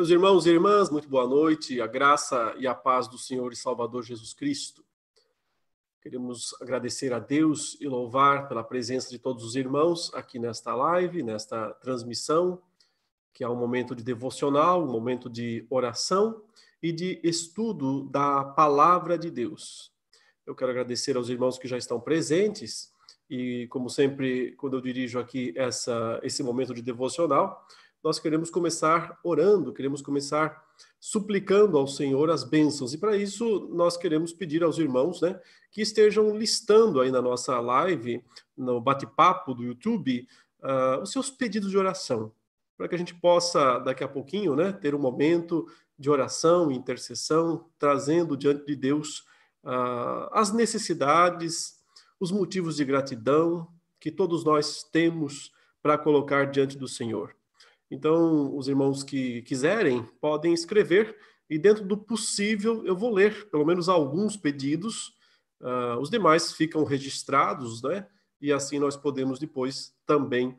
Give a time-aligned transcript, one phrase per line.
[0.00, 3.54] Meus irmãos e irmãs, muito boa noite, a graça e a paz do Senhor e
[3.54, 4.82] Salvador Jesus Cristo.
[6.00, 11.22] Queremos agradecer a Deus e louvar pela presença de todos os irmãos aqui nesta live,
[11.22, 12.62] nesta transmissão,
[13.34, 16.44] que é um momento de devocional, um momento de oração
[16.82, 19.92] e de estudo da palavra de Deus.
[20.46, 22.90] Eu quero agradecer aos irmãos que já estão presentes
[23.28, 27.66] e, como sempre, quando eu dirijo aqui essa, esse momento de devocional,
[28.02, 30.64] nós queremos começar orando, queremos começar
[30.98, 32.94] suplicando ao Senhor as bênçãos.
[32.94, 35.38] E para isso, nós queremos pedir aos irmãos né,
[35.70, 38.24] que estejam listando aí na nossa live,
[38.56, 40.26] no bate-papo do YouTube,
[40.62, 42.32] uh, os seus pedidos de oração,
[42.76, 45.66] para que a gente possa, daqui a pouquinho, né, ter um momento
[45.98, 49.20] de oração intercessão, trazendo diante de Deus
[49.62, 51.78] uh, as necessidades,
[52.18, 57.34] os motivos de gratidão que todos nós temos para colocar diante do Senhor.
[57.90, 61.16] Então, os irmãos que quiserem podem escrever
[61.48, 65.14] e, dentro do possível, eu vou ler pelo menos alguns pedidos.
[65.60, 68.06] Uh, os demais ficam registrados, né?
[68.40, 70.56] E assim nós podemos depois também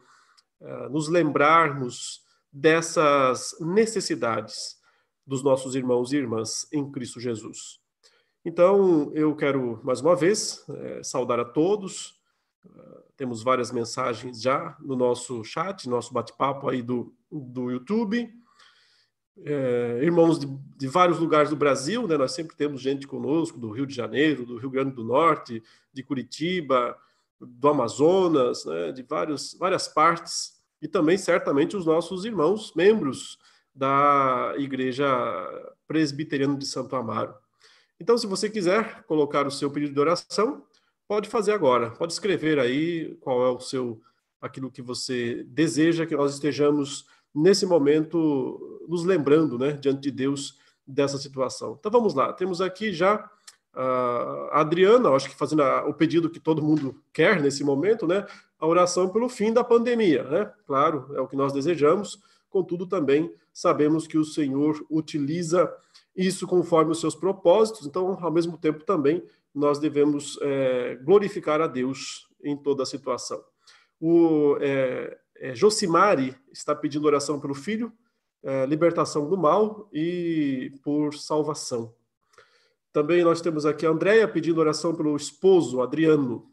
[0.60, 4.80] uh, nos lembrarmos dessas necessidades
[5.26, 7.80] dos nossos irmãos e irmãs em Cristo Jesus.
[8.44, 12.20] Então, eu quero mais uma vez eh, saudar a todos.
[13.18, 18.32] Temos várias mensagens já no nosso chat, nosso bate-papo aí do, do YouTube.
[19.44, 22.18] É, irmãos de, de, vários lugares do Brasil, né?
[22.18, 26.04] Nós sempre temos gente conosco do Rio de Janeiro, do Rio Grande do Norte, de
[26.04, 26.98] Curitiba,
[27.40, 28.92] do Amazonas, né?
[28.92, 33.38] De vários, várias partes e também certamente os nossos irmãos membros
[33.74, 35.08] da Igreja
[35.88, 37.34] Presbiteriana de Santo Amaro.
[38.00, 40.66] Então, se você quiser colocar o seu pedido de oração,
[41.12, 41.92] pode fazer agora.
[41.92, 44.00] Pode escrever aí qual é o seu
[44.40, 50.58] aquilo que você deseja que nós estejamos nesse momento nos lembrando, né, diante de Deus
[50.88, 51.76] dessa situação.
[51.78, 53.30] Então vamos lá, temos aqui já
[53.74, 58.26] a Adriana, acho que fazendo o pedido que todo mundo quer nesse momento, né,
[58.58, 60.50] a oração pelo fim da pandemia, né?
[60.66, 62.22] Claro, é o que nós desejamos.
[62.50, 65.70] Contudo, também sabemos que o Senhor utiliza
[66.16, 67.86] isso conforme os seus propósitos.
[67.86, 69.22] Então, ao mesmo tempo, também
[69.54, 73.44] nós devemos é, glorificar a Deus em toda a situação.
[74.00, 77.92] O é, é, Josimari está pedindo oração pelo filho,
[78.44, 81.94] é, libertação do mal e por salvação.
[82.92, 86.52] Também nós temos aqui a Andréia pedindo oração pelo esposo, Adriano.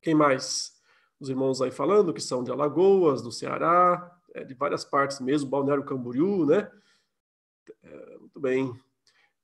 [0.00, 0.74] Quem mais?
[1.18, 5.48] Os irmãos aí falando que são de Alagoas, do Ceará, é, de várias partes mesmo,
[5.48, 6.70] Balneário Camboriú, né?
[7.82, 8.78] É, muito bem.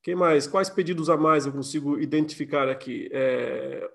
[0.02, 0.46] Quem mais?
[0.46, 3.10] Quais pedidos a mais eu consigo identificar aqui?
[3.12, 3.86] É,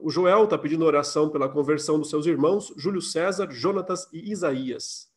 [0.00, 5.08] o Joel está pedindo oração pela conversão dos seus irmãos, Júlio César, Jonatas e Isaías.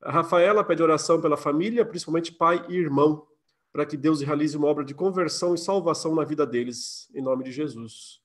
[0.00, 3.26] A Rafaela pede oração pela família, principalmente pai e irmão,
[3.72, 7.42] para que Deus realize uma obra de conversão e salvação na vida deles, em nome
[7.42, 8.20] de Jesus.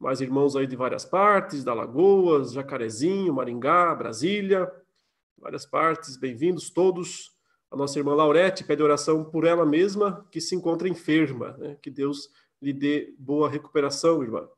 [0.00, 4.70] Mais irmãos aí de várias partes, da Lagoas, Jacarezinho, Maringá, Brasília,
[5.38, 7.35] várias partes, bem-vindos todos.
[7.70, 11.56] A nossa irmã Laurete pede oração por ela mesma, que se encontra enferma.
[11.58, 11.76] Né?
[11.82, 14.48] Que Deus lhe dê boa recuperação, irmã.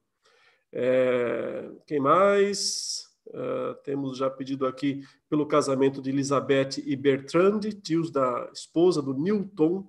[0.72, 3.06] É, quem mais?
[3.28, 9.12] Uh, temos já pedido aqui pelo casamento de Elizabeth e Bertrand, tios da esposa do
[9.12, 9.86] Newton.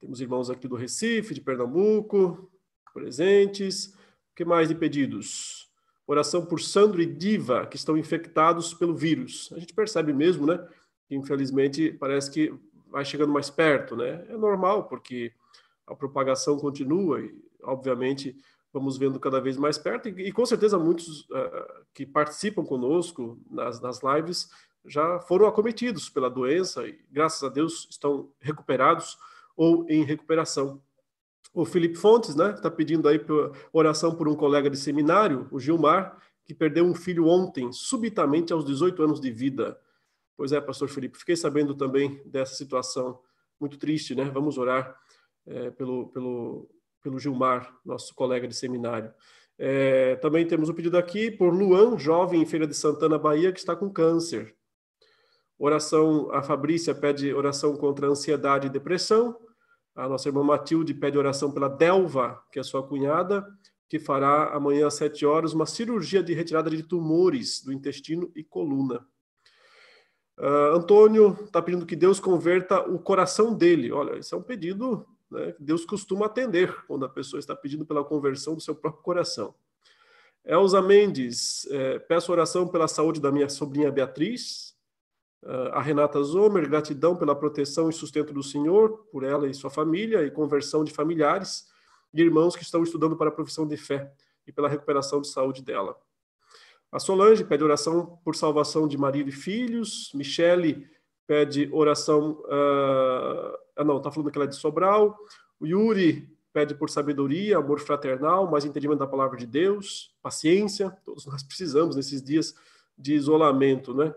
[0.00, 2.50] Temos irmãos aqui do Recife, de Pernambuco,
[2.94, 3.88] presentes.
[4.32, 5.70] O que mais de pedidos?
[6.06, 9.50] Oração por Sandro e Diva, que estão infectados pelo vírus.
[9.52, 10.66] A gente percebe mesmo, né?
[11.10, 12.54] Infelizmente parece que
[12.90, 14.24] vai chegando mais perto, né?
[14.28, 15.32] É normal, porque
[15.86, 18.36] a propagação continua e, obviamente,
[18.72, 23.38] vamos vendo cada vez mais perto e, e com certeza muitos uh, que participam conosco
[23.50, 24.50] nas, nas lives
[24.84, 29.18] já foram acometidos pela doença e, graças a Deus, estão recuperados
[29.56, 30.80] ou em recuperação.
[31.52, 33.20] O Felipe Fontes, né, está pedindo aí
[33.72, 38.64] oração por um colega de seminário, o Gilmar, que perdeu um filho ontem, subitamente aos
[38.64, 39.78] 18 anos de vida.
[40.38, 43.18] Pois é, pastor Felipe, fiquei sabendo também dessa situação
[43.58, 44.30] muito triste, né?
[44.32, 44.96] Vamos orar
[45.44, 46.70] é, pelo, pelo,
[47.02, 49.12] pelo Gilmar, nosso colega de seminário.
[49.58, 53.58] É, também temos um pedido aqui por Luan, jovem em Feira de Santana, Bahia, que
[53.58, 54.54] está com câncer.
[55.58, 59.36] Oração, a Fabrícia pede oração contra ansiedade e depressão.
[59.92, 63.44] A nossa irmã Matilde pede oração pela Delva, que é sua cunhada,
[63.88, 68.44] que fará amanhã às sete horas uma cirurgia de retirada de tumores do intestino e
[68.44, 69.04] coluna.
[70.38, 73.90] Uh, Antônio está pedindo que Deus converta o coração dele.
[73.90, 77.84] Olha, isso é um pedido né, que Deus costuma atender quando a pessoa está pedindo
[77.84, 79.54] pela conversão do seu próprio coração.
[80.44, 84.76] Elza Mendes, é, peço oração pela saúde da minha sobrinha Beatriz.
[85.72, 90.24] a Renata Zomer, gratidão pela proteção e sustento do Senhor, por ela e sua família,
[90.24, 91.66] e conversão de familiares
[92.12, 94.12] e irmãos que estão estudando para a profissão de fé
[94.46, 95.96] e pela recuperação de saúde dela.
[96.90, 100.10] A Solange pede oração por salvação de marido e filhos.
[100.14, 100.88] Michele
[101.26, 102.40] pede oração.
[102.44, 105.16] Uh, ah, não, está falando que ela é de Sobral.
[105.60, 110.90] O Yuri pede por sabedoria, amor fraternal, mais entendimento da palavra de Deus, paciência.
[111.04, 112.54] Todos nós precisamos nesses dias
[112.96, 114.14] de isolamento, né?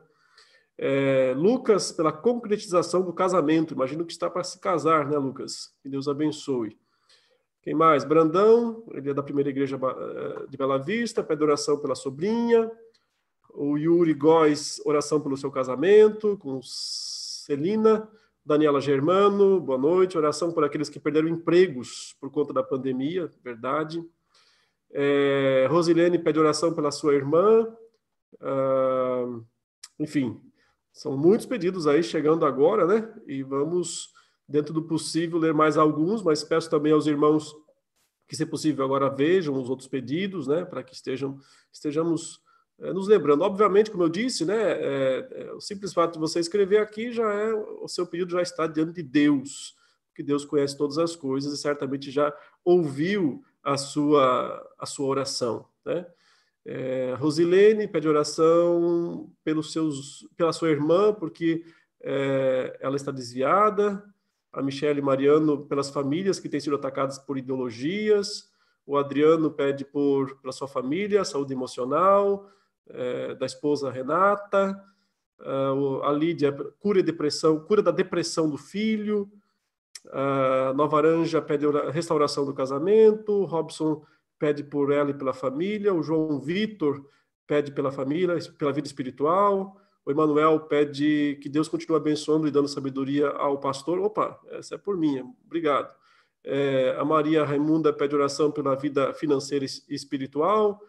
[0.78, 3.74] É, Lucas, pela concretização do casamento.
[3.74, 5.76] Imagino que está para se casar, né, Lucas?
[5.84, 6.80] Que Deus abençoe.
[7.62, 8.04] Quem mais?
[8.04, 12.72] Brandão, ele é da primeira igreja eh, de Bela Vista, pede oração pela sobrinha.
[13.54, 18.10] O Yuri Góes, oração pelo seu casamento, com Celina.
[18.44, 20.18] Daniela Germano, boa noite.
[20.18, 24.04] Oração por aqueles que perderam empregos por conta da pandemia, verdade.
[24.92, 27.72] É, Rosilene pede oração pela sua irmã.
[28.40, 29.40] Ah,
[30.00, 30.42] enfim,
[30.92, 33.14] são muitos pedidos aí chegando agora, né?
[33.28, 34.12] E vamos
[34.48, 37.56] dentro do possível, ler mais alguns, mas peço também aos irmãos
[38.28, 41.38] que, se possível, agora vejam os outros pedidos, né, para que estejam,
[41.72, 42.42] estejamos
[42.80, 43.44] é, nos lembrando.
[43.44, 47.32] Obviamente, como eu disse, né, é, é, o simples fato de você escrever aqui já
[47.34, 49.76] é, o seu pedido já está diante de Deus,
[50.08, 52.34] porque Deus conhece todas as coisas e certamente já
[52.64, 56.06] ouviu a sua, a sua oração, né?
[56.64, 61.66] É, Rosilene pede oração pelos seus, pela sua irmã, porque
[62.02, 64.04] é, ela está desviada,
[64.52, 68.52] a Michelle Mariano pelas famílias que têm sido atacadas por ideologias,
[68.86, 72.50] o Adriano pede por para sua família, saúde emocional,
[72.90, 74.84] é, da esposa Renata,
[75.40, 79.32] uh, a Lídia cura depressão, cura da depressão do filho,
[80.12, 84.04] a Nova Aranja pede restauração do casamento, Robson
[84.40, 87.06] pede por ela e pela família, o João Vitor
[87.46, 92.68] pede pela família, pela vida espiritual, o Emanuel pede que Deus continue abençoando e dando
[92.68, 94.00] sabedoria ao pastor.
[94.00, 95.94] Opa, essa é por mim, obrigado.
[96.44, 100.82] É, a Maria Raimunda pede oração pela vida financeira e espiritual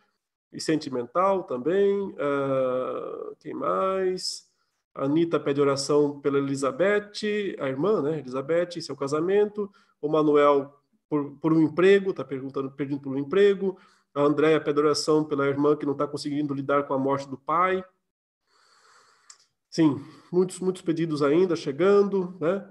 [0.52, 1.94] e sentimental também.
[2.12, 4.50] Uh, quem mais?
[4.94, 8.18] A Anitta pede oração pela Elizabeth, a irmã, né?
[8.18, 9.70] Elizabeth, seu casamento.
[10.00, 10.74] O Manuel
[11.08, 13.78] por, por um emprego, está perguntando, pedindo por um emprego.
[14.14, 17.36] A Andréia pede oração pela irmã que não está conseguindo lidar com a morte do
[17.36, 17.84] pai.
[19.72, 22.62] Sim, muitos, muitos pedidos ainda chegando, né?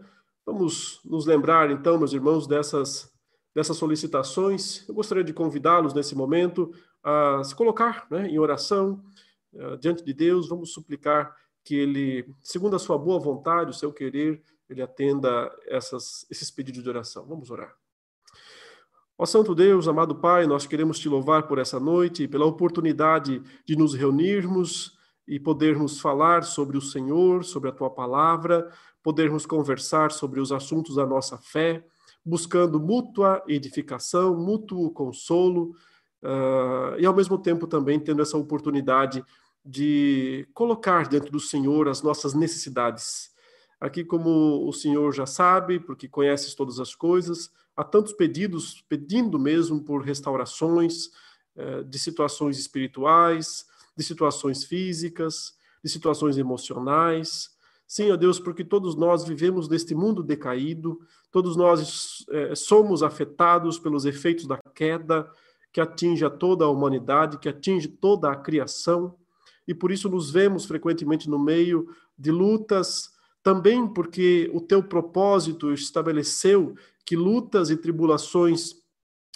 [0.46, 3.12] Vamos nos lembrar, então, meus irmãos, dessas,
[3.56, 4.88] dessas solicitações.
[4.88, 6.72] Eu gostaria de convidá-los nesse momento
[7.04, 9.04] a se colocar né, em oração
[9.52, 10.48] uh, diante de Deus.
[10.48, 14.40] Vamos suplicar que Ele, segundo a sua boa vontade, o seu querer,
[14.70, 17.26] Ele atenda essas, esses pedidos de oração.
[17.26, 17.76] Vamos orar.
[19.18, 23.76] Ó Santo Deus, amado Pai, nós queremos te louvar por essa noite, pela oportunidade de
[23.76, 28.72] nos reunirmos e podermos falar sobre o Senhor, sobre a tua palavra,
[29.04, 31.86] podermos conversar sobre os assuntos da nossa fé,
[32.24, 35.76] buscando mútua edificação, mútuo consolo,
[36.24, 39.24] uh, e ao mesmo tempo também tendo essa oportunidade
[39.64, 43.32] de colocar dentro do Senhor as nossas necessidades.
[43.80, 49.40] Aqui, como o Senhor já sabe, porque conheces todas as coisas, há tantos pedidos, pedindo
[49.40, 51.08] mesmo por restaurações
[51.56, 53.66] uh, de situações espirituais,
[54.02, 55.54] de situações físicas,
[55.84, 57.52] de situações emocionais.
[57.88, 63.78] Sim, ó Deus, porque todos nós vivemos neste mundo decaído, todos nós é, somos afetados
[63.78, 65.30] pelos efeitos da queda
[65.72, 69.16] que atinge a toda a humanidade, que atinge toda a criação,
[69.66, 75.72] e por isso nos vemos frequentemente no meio de lutas, também porque o teu propósito
[75.72, 78.76] estabeleceu que lutas e tribulações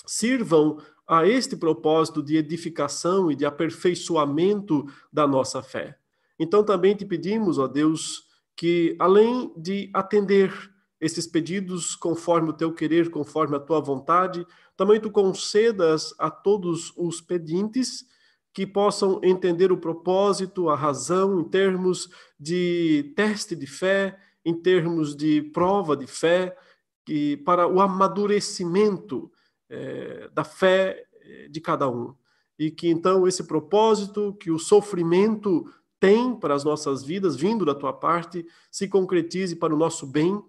[0.06, 5.98] sirvam a este propósito de edificação e de aperfeiçoamento da nossa fé.
[6.40, 8.24] Então também te pedimos, ó Deus,
[8.56, 10.52] que além de atender
[11.00, 14.46] esses pedidos conforme o teu querer, conforme a tua vontade,
[14.76, 18.06] também tu concedas a todos os pedintes
[18.54, 22.10] que possam entender o propósito, a razão em termos
[22.40, 26.58] de teste de fé, em termos de prova de fé,
[27.06, 29.30] que para o amadurecimento
[29.70, 32.14] é, da fé eh, de cada um.
[32.58, 35.66] E que então esse propósito que o sofrimento
[36.00, 40.42] tem para as nossas vidas, vindo da tua parte, se concretize para o nosso bem,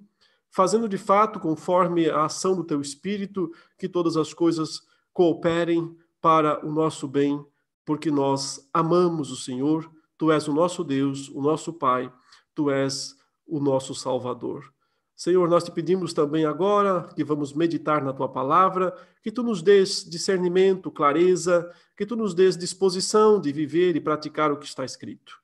[0.50, 4.82] fazendo de fato, conforme a ação do teu Espírito, que todas as coisas
[5.12, 7.44] cooperem para o nosso bem,
[7.84, 12.12] porque nós amamos o Senhor, tu és o nosso Deus, o nosso Pai,
[12.54, 13.14] tu és
[13.46, 14.75] o nosso Salvador.
[15.16, 19.62] Senhor, nós te pedimos também agora que vamos meditar na tua palavra, que tu nos
[19.62, 24.84] dês discernimento, clareza, que tu nos dês disposição de viver e praticar o que está
[24.84, 25.40] escrito.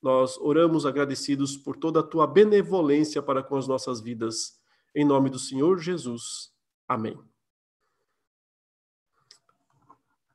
[0.00, 4.60] Nós oramos agradecidos por toda a tua benevolência para com as nossas vidas.
[4.94, 6.52] Em nome do Senhor Jesus.
[6.86, 7.18] Amém.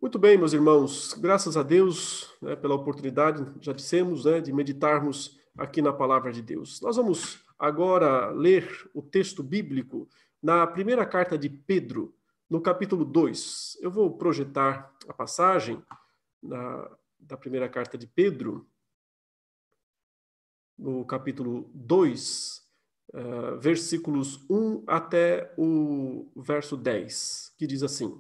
[0.01, 5.39] Muito bem, meus irmãos, graças a Deus né, pela oportunidade, já dissemos, né, de meditarmos
[5.57, 6.81] aqui na palavra de Deus.
[6.81, 10.09] Nós vamos agora ler o texto bíblico
[10.41, 12.11] na primeira carta de Pedro,
[12.49, 13.77] no capítulo 2.
[13.81, 15.79] Eu vou projetar a passagem
[16.41, 16.89] na,
[17.19, 18.67] da primeira carta de Pedro,
[20.75, 22.67] no capítulo 2,
[23.13, 28.19] uh, eh, versículos 1 até o verso 10, que diz assim: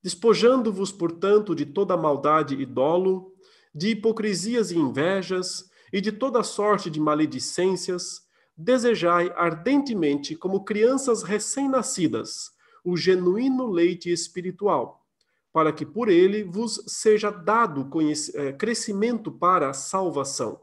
[0.00, 3.34] Despojando-vos, portanto, de toda maldade e dolo,
[3.74, 8.26] de hipocrisias e invejas, e de toda sorte de maledicências,
[8.56, 12.50] desejai ardentemente, como crianças recém-nascidas,
[12.84, 15.06] o genuíno leite espiritual,
[15.52, 17.88] para que por ele vos seja dado
[18.34, 20.60] eh, crescimento para a salvação.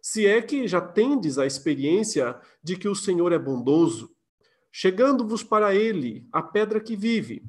[0.00, 4.14] Se é que já tendes a experiência de que o Senhor é bondoso,
[4.70, 7.44] chegando-vos para ele a pedra que vive,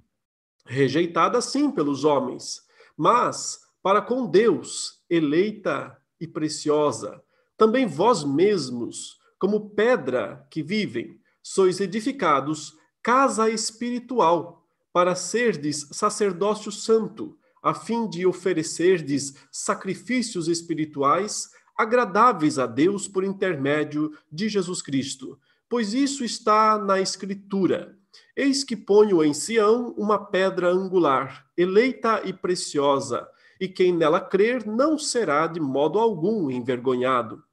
[0.66, 2.62] rejeitada sim pelos homens,
[2.96, 7.22] mas para com Deus, eleita e preciosa.
[7.58, 17.38] Também vós mesmos, como pedra que vivem, sois edificados casa espiritual, para serdes sacerdócio santo,
[17.62, 25.94] a fim de oferecerdes sacrifícios espirituais agradáveis a Deus por intermédio de Jesus Cristo, pois
[25.94, 27.96] isso está na Escritura.
[28.36, 33.28] Eis que ponho em Sião uma pedra angular, eleita e preciosa,
[33.60, 37.44] e quem nela crer não será de modo algum envergonhado.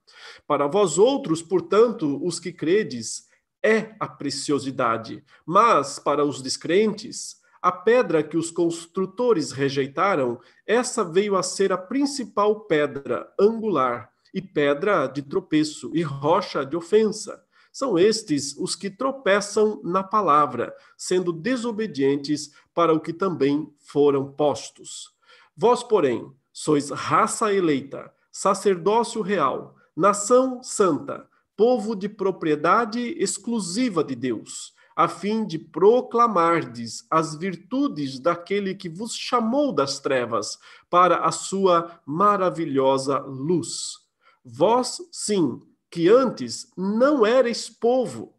[0.46, 3.28] Para vós outros, portanto, os que credes,
[3.64, 11.34] é a preciosidade, mas para os descrentes, a pedra que os construtores rejeitaram, essa veio
[11.34, 17.42] a ser a principal pedra angular e pedra de tropeço, e rocha de ofensa.
[17.73, 25.13] São estes os que tropeçam na palavra, sendo desobedientes para o que também foram postos.
[25.56, 34.75] Vós, porém, sois raça eleita, sacerdócio real, nação santa, povo de propriedade exclusiva de Deus,
[34.96, 40.58] a fim de proclamardes as virtudes daquele que vos chamou das trevas
[40.90, 43.99] para a sua maravilhosa luz.
[44.44, 48.34] Vós, sim, que antes não erais povo,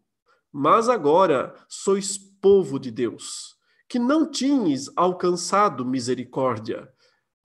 [0.52, 3.56] mas agora sois povo de Deus,
[3.88, 6.90] que não tinhas alcançado misericórdia,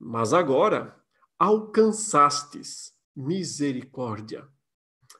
[0.01, 0.95] mas agora
[1.37, 4.47] alcançastes misericórdia.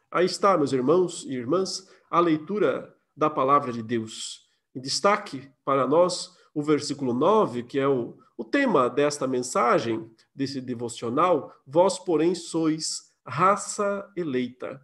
[0.10, 4.50] Aí está, meus irmãos e irmãs, a leitura da palavra de Deus.
[4.76, 10.60] Em destaque para nós o versículo 9, que é o, o tema desta mensagem, desse
[10.60, 14.82] devocional: Vós, porém, sois raça eleita.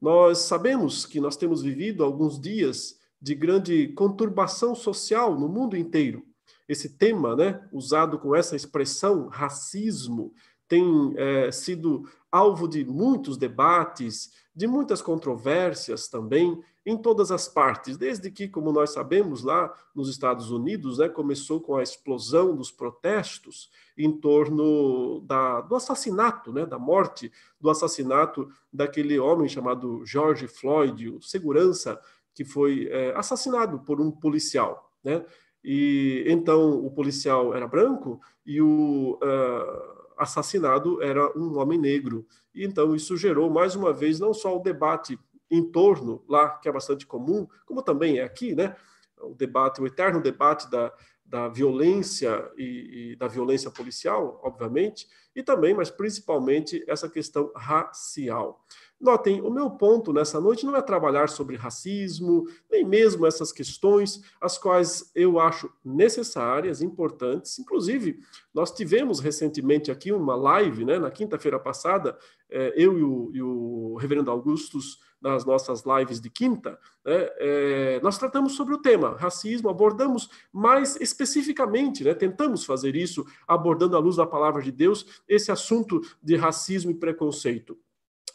[0.00, 6.22] Nós sabemos que nós temos vivido alguns dias de grande conturbação social no mundo inteiro.
[6.68, 10.32] Esse tema, né, usado com essa expressão, racismo,
[10.68, 17.96] tem é, sido alvo de muitos debates, de muitas controvérsias também, em todas as partes,
[17.96, 22.70] desde que, como nós sabemos, lá nos Estados Unidos, né, começou com a explosão dos
[22.70, 23.68] protestos
[23.98, 31.08] em torno da, do assassinato, né, da morte, do assassinato daquele homem chamado George Floyd,
[31.08, 32.00] o segurança
[32.32, 35.24] que foi é, assassinado por um policial, né?
[35.68, 42.24] E então o policial era branco e o uh, assassinado era um homem negro.
[42.54, 45.18] E então isso gerou mais uma vez não só o debate
[45.50, 48.76] em torno lá, que é bastante comum, como também é aqui, né?
[49.20, 50.92] O debate, o eterno debate da,
[51.28, 58.64] da violência e, e, da violência policial, obviamente, e também, mas principalmente, essa questão racial.
[58.98, 64.22] Notem, o meu ponto nessa noite não é trabalhar sobre racismo, nem mesmo essas questões,
[64.40, 67.58] as quais eu acho necessárias, importantes.
[67.58, 68.20] Inclusive,
[68.54, 72.16] nós tivemos recentemente aqui uma live, né, na quinta-feira passada,
[72.48, 78.00] é, eu e o, e o reverendo Augustus nas nossas lives de quinta, né, é,
[78.02, 83.98] nós tratamos sobre o tema racismo, abordamos mais especificamente, né, tentamos fazer isso, abordando à
[83.98, 87.78] luz da palavra de Deus, esse assunto de racismo e preconceito.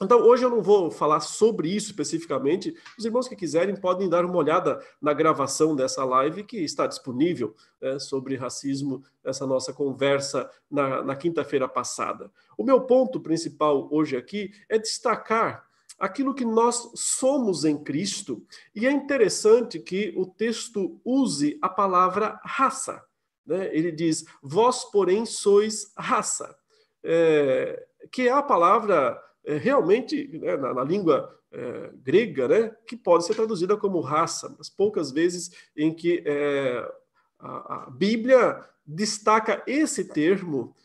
[0.01, 2.75] Então, hoje eu não vou falar sobre isso especificamente.
[2.97, 7.55] Os irmãos que quiserem podem dar uma olhada na gravação dessa live que está disponível
[7.79, 12.31] né, sobre racismo, essa nossa conversa na, na quinta-feira passada.
[12.57, 15.67] O meu ponto principal hoje aqui é destacar
[16.01, 18.43] aquilo que nós somos em Cristo.
[18.73, 23.03] E é interessante que o texto use a palavra raça.
[23.45, 23.69] Né?
[23.71, 26.57] Ele diz: Vós, porém, sois raça.
[27.03, 32.95] É, que é a palavra é, realmente, né, na, na, língua é, grega, né, que
[32.95, 36.91] pode ser traduzida como raça, mas poucas vezes em que é,
[37.39, 40.75] a, a, Bíblia destaca esse termo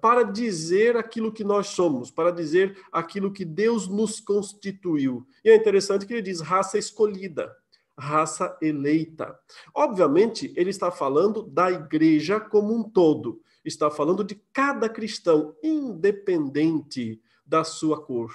[0.00, 5.26] para dizer aquilo que nós somos, para dizer aquilo que Deus nos constituiu.
[5.44, 7.54] E é interessante que ele diz raça escolhida
[8.00, 9.38] raça eleita.
[9.74, 17.20] Obviamente, ele está falando da igreja como um todo, está falando de cada cristão, independente
[17.44, 18.32] da sua cor,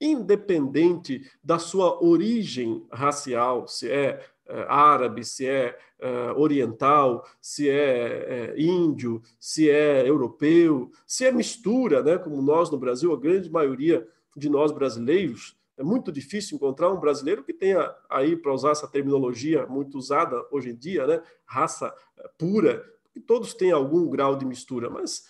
[0.00, 8.54] independente da sua origem racial, se é, é árabe, se é, é oriental, se é,
[8.54, 13.50] é, índio, se é europeu, se é mistura, né, como nós no Brasil, a grande
[13.50, 14.06] maioria
[14.36, 18.86] de nós brasileiros é muito difícil encontrar um brasileiro que tenha aí, para usar essa
[18.86, 24.36] terminologia muito usada hoje em dia, né, raça eh, pura, que todos têm algum grau
[24.36, 25.24] de mistura, mas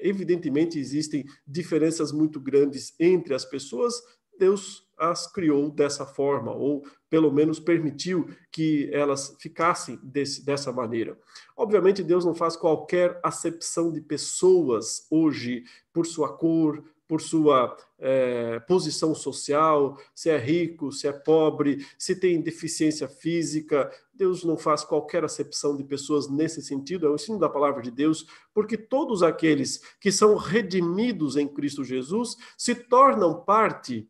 [0.00, 3.94] evidentemente existem diferenças muito grandes entre as pessoas.
[4.38, 11.18] Deus as criou dessa forma, ou pelo menos permitiu que elas ficassem desse, dessa maneira.
[11.56, 18.60] Obviamente, Deus não faz qualquer acepção de pessoas hoje por sua cor, por sua é,
[18.60, 23.90] posição social, se é rico, se é pobre, se tem deficiência física.
[24.14, 27.90] Deus não faz qualquer acepção de pessoas nesse sentido, é o ensino da palavra de
[27.90, 34.08] Deus, porque todos aqueles que são redimidos em Cristo Jesus se tornam parte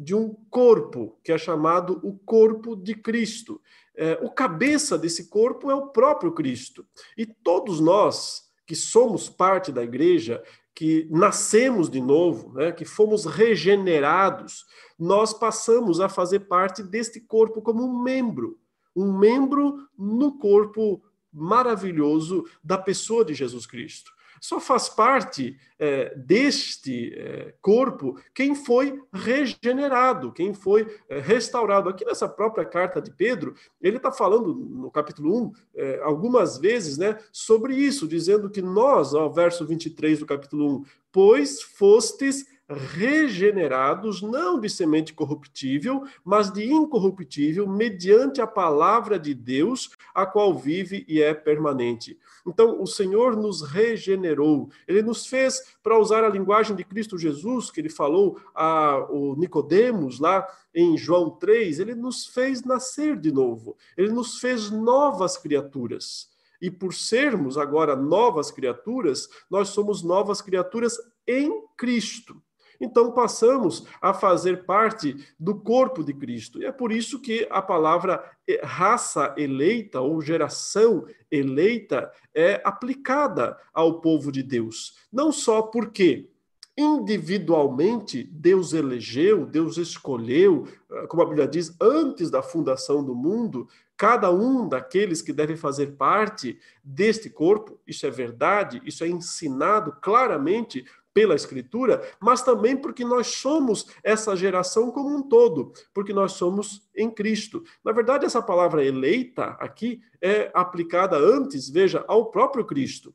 [0.00, 3.60] de um corpo que é chamado o corpo de Cristo.
[3.94, 6.86] É, o cabeça desse corpo é o próprio Cristo.
[7.18, 10.42] E todos nós que somos parte da igreja,
[10.74, 14.64] que nascemos de novo, né, que fomos regenerados,
[14.98, 18.58] nós passamos a fazer parte deste corpo como um membro,
[18.96, 24.10] um membro no corpo maravilhoso da pessoa de Jesus Cristo.
[24.40, 31.88] Só faz parte é, deste é, corpo quem foi regenerado, quem foi é, restaurado.
[31.90, 36.96] Aqui nessa própria carta de Pedro, ele está falando no capítulo 1, é, algumas vezes,
[36.96, 44.22] né, sobre isso, dizendo que nós, ó, verso 23 do capítulo 1, pois fostes regenerados,
[44.22, 51.04] não de semente corruptível, mas de incorruptível, mediante a palavra de Deus, a qual vive
[51.08, 52.18] e é permanente.
[52.46, 57.70] Então, o Senhor nos regenerou, ele nos fez, para usar a linguagem de Cristo Jesus,
[57.70, 63.32] que ele falou a o Nicodemos lá em João 3, ele nos fez nascer de
[63.32, 66.30] novo, ele nos fez novas criaturas.
[66.60, 72.40] E por sermos agora novas criaturas, nós somos novas criaturas em Cristo.
[72.80, 76.60] Então passamos a fazer parte do corpo de Cristo.
[76.60, 78.24] E é por isso que a palavra
[78.62, 84.96] raça eleita ou geração eleita é aplicada ao povo de Deus.
[85.12, 86.30] Não só porque
[86.76, 90.66] individualmente Deus elegeu, Deus escolheu,
[91.08, 95.88] como a Bíblia diz, antes da fundação do mundo, cada um daqueles que deve fazer
[95.88, 103.04] parte deste corpo, isso é verdade, isso é ensinado claramente pela Escritura, mas também porque
[103.04, 107.64] nós somos essa geração como um todo, porque nós somos em Cristo.
[107.84, 113.14] Na verdade, essa palavra eleita aqui é aplicada antes, veja, ao próprio Cristo.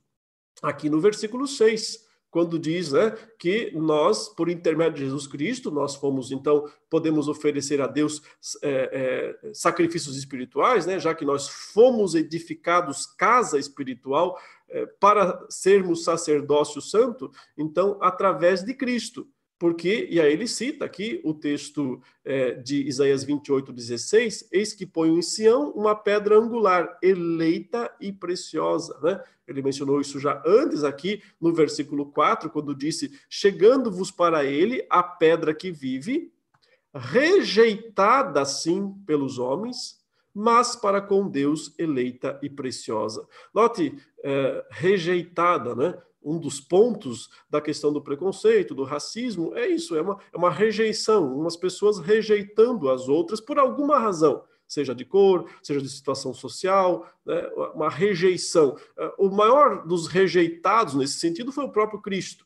[0.62, 2.05] Aqui no versículo 6
[2.36, 7.79] quando diz né, que nós, por intermédio de Jesus Cristo, nós fomos, então, podemos oferecer
[7.79, 8.21] a Deus
[8.62, 14.38] é, é, sacrifícios espirituais, né, já que nós fomos edificados casa espiritual
[14.99, 19.28] para sermos sacerdócio santo, então, através de Cristo.
[19.58, 24.86] Porque, e aí ele cita aqui o texto é, de Isaías 28, 16: Eis que
[24.86, 28.99] ponho em Sião uma pedra angular, eleita e preciosa.
[29.01, 29.23] Né?
[29.47, 35.01] Ele mencionou isso já antes aqui no versículo 4, quando disse: Chegando-vos para ele a
[35.01, 36.34] pedra que vive,
[36.93, 40.04] rejeitada sim pelos homens,
[40.35, 43.25] mas para com Deus eleita e preciosa.
[43.53, 45.97] Note, é, rejeitada, né?
[46.25, 50.49] um dos pontos da questão do preconceito, do racismo, é isso, é uma, é uma
[50.49, 56.33] rejeição, umas pessoas rejeitando as outras por alguma razão, seja de cor, seja de situação
[56.33, 58.75] social, né, uma rejeição.
[58.97, 62.45] É, o maior dos rejeitados nesse sentido foi o próprio Cristo.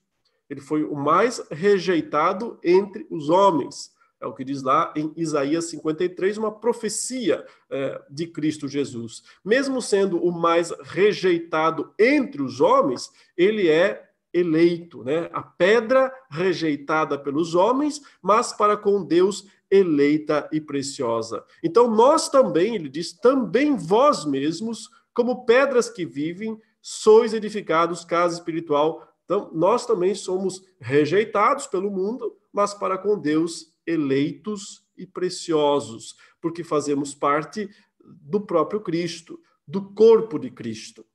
[0.49, 3.91] Ele foi o mais rejeitado entre os homens.
[4.21, 9.23] É o que diz lá em Isaías 53, uma profecia é, de Cristo Jesus.
[9.43, 15.29] Mesmo sendo o mais rejeitado entre os homens, ele é eleito, né?
[15.33, 21.43] A pedra rejeitada pelos homens, mas para com Deus eleita e preciosa.
[21.63, 28.35] Então nós também, ele diz, também vós mesmos, como pedras que vivem, sois edificados casa
[28.35, 36.15] espiritual Então, nós também somos rejeitados pelo mundo, mas para com Deus eleitos e preciosos,
[36.39, 41.05] porque fazemos parte do próprio Cristo, do corpo de Cristo.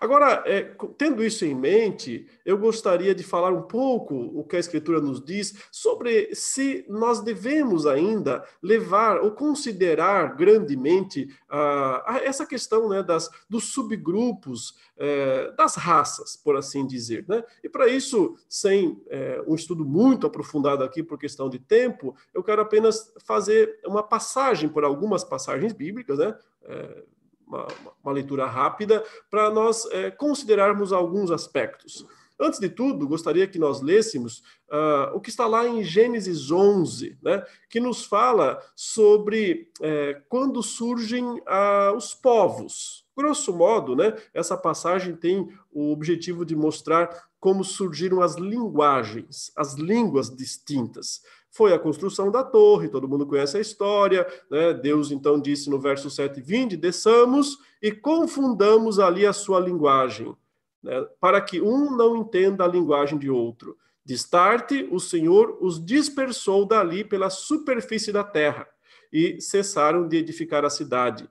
[0.00, 4.60] Agora, é, tendo isso em mente, eu gostaria de falar um pouco o que a
[4.60, 12.88] Escritura nos diz sobre se nós devemos ainda levar ou considerar grandemente ah, essa questão
[12.88, 17.24] né, das, dos subgrupos é, das raças, por assim dizer.
[17.28, 17.42] Né?
[17.62, 22.42] E para isso, sem é, um estudo muito aprofundado aqui por questão de tempo, eu
[22.42, 26.36] quero apenas fazer uma passagem por algumas passagens bíblicas, né?
[26.62, 27.04] É,
[27.46, 27.66] uma,
[28.02, 32.06] uma leitura rápida, para nós é, considerarmos alguns aspectos.
[32.38, 37.16] Antes de tudo, gostaria que nós lêssemos uh, o que está lá em Gênesis 11,
[37.22, 43.06] né, que nos fala sobre é, quando surgem uh, os povos.
[43.16, 49.74] Grosso modo, né, essa passagem tem o objetivo de mostrar como surgiram as linguagens, as
[49.74, 51.22] línguas distintas
[51.54, 54.74] foi a construção da torre, todo mundo conhece a história, né?
[54.74, 60.34] Deus então disse no verso 7, vinde, desçamos e confundamos ali a sua linguagem,
[60.82, 61.06] né?
[61.20, 63.78] para que um não entenda a linguagem de outro.
[64.04, 68.66] Destarte, o Senhor os dispersou dali pela superfície da terra
[69.12, 71.30] e cessaram de edificar a cidade.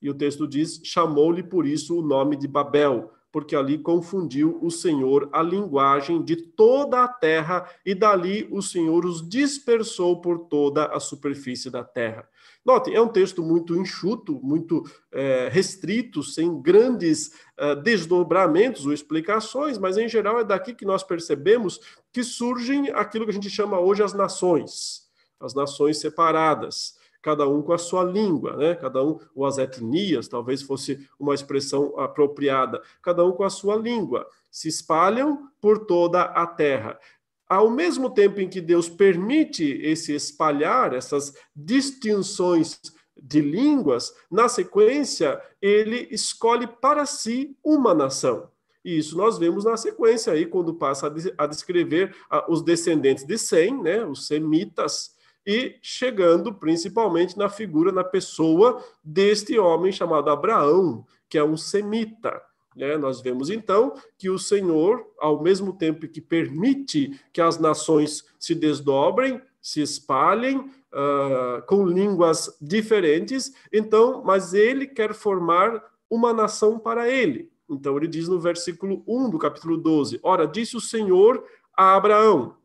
[0.00, 4.70] E o texto diz: chamou-lhe por isso o nome de Babel, porque ali confundiu o
[4.70, 10.84] Senhor a linguagem de toda a terra, e dali o Senhor os dispersou por toda
[10.84, 12.28] a superfície da terra.
[12.64, 19.78] Notem, é um texto muito enxuto, muito é, restrito, sem grandes é, desdobramentos ou explicações,
[19.78, 21.80] mas em geral é daqui que nós percebemos
[22.12, 25.08] que surgem aquilo que a gente chama hoje as nações,
[25.40, 26.94] as nações separadas
[27.24, 28.74] cada um com a sua língua, né?
[28.74, 33.76] cada um, ou as etnias, talvez fosse uma expressão apropriada, cada um com a sua
[33.76, 37.00] língua, se espalham por toda a terra.
[37.48, 42.78] Ao mesmo tempo em que Deus permite esse espalhar, essas distinções
[43.16, 48.50] de línguas, na sequência, ele escolhe para si uma nação.
[48.84, 52.14] E isso nós vemos na sequência aí, quando passa a descrever
[52.50, 55.13] os descendentes de Sem, né, os semitas,
[55.46, 62.42] e chegando principalmente na figura, na pessoa deste homem chamado Abraão, que é um semita.
[62.74, 62.96] Né?
[62.96, 68.54] Nós vemos então que o Senhor, ao mesmo tempo que permite que as nações se
[68.54, 77.08] desdobrem, se espalhem uh, com línguas diferentes, então, mas ele quer formar uma nação para
[77.08, 77.50] ele.
[77.68, 81.42] Então ele diz no versículo 1 do capítulo 12: Ora, disse o Senhor
[81.74, 82.56] a Abraão: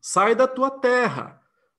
[0.00, 1.40] Sai da tua terra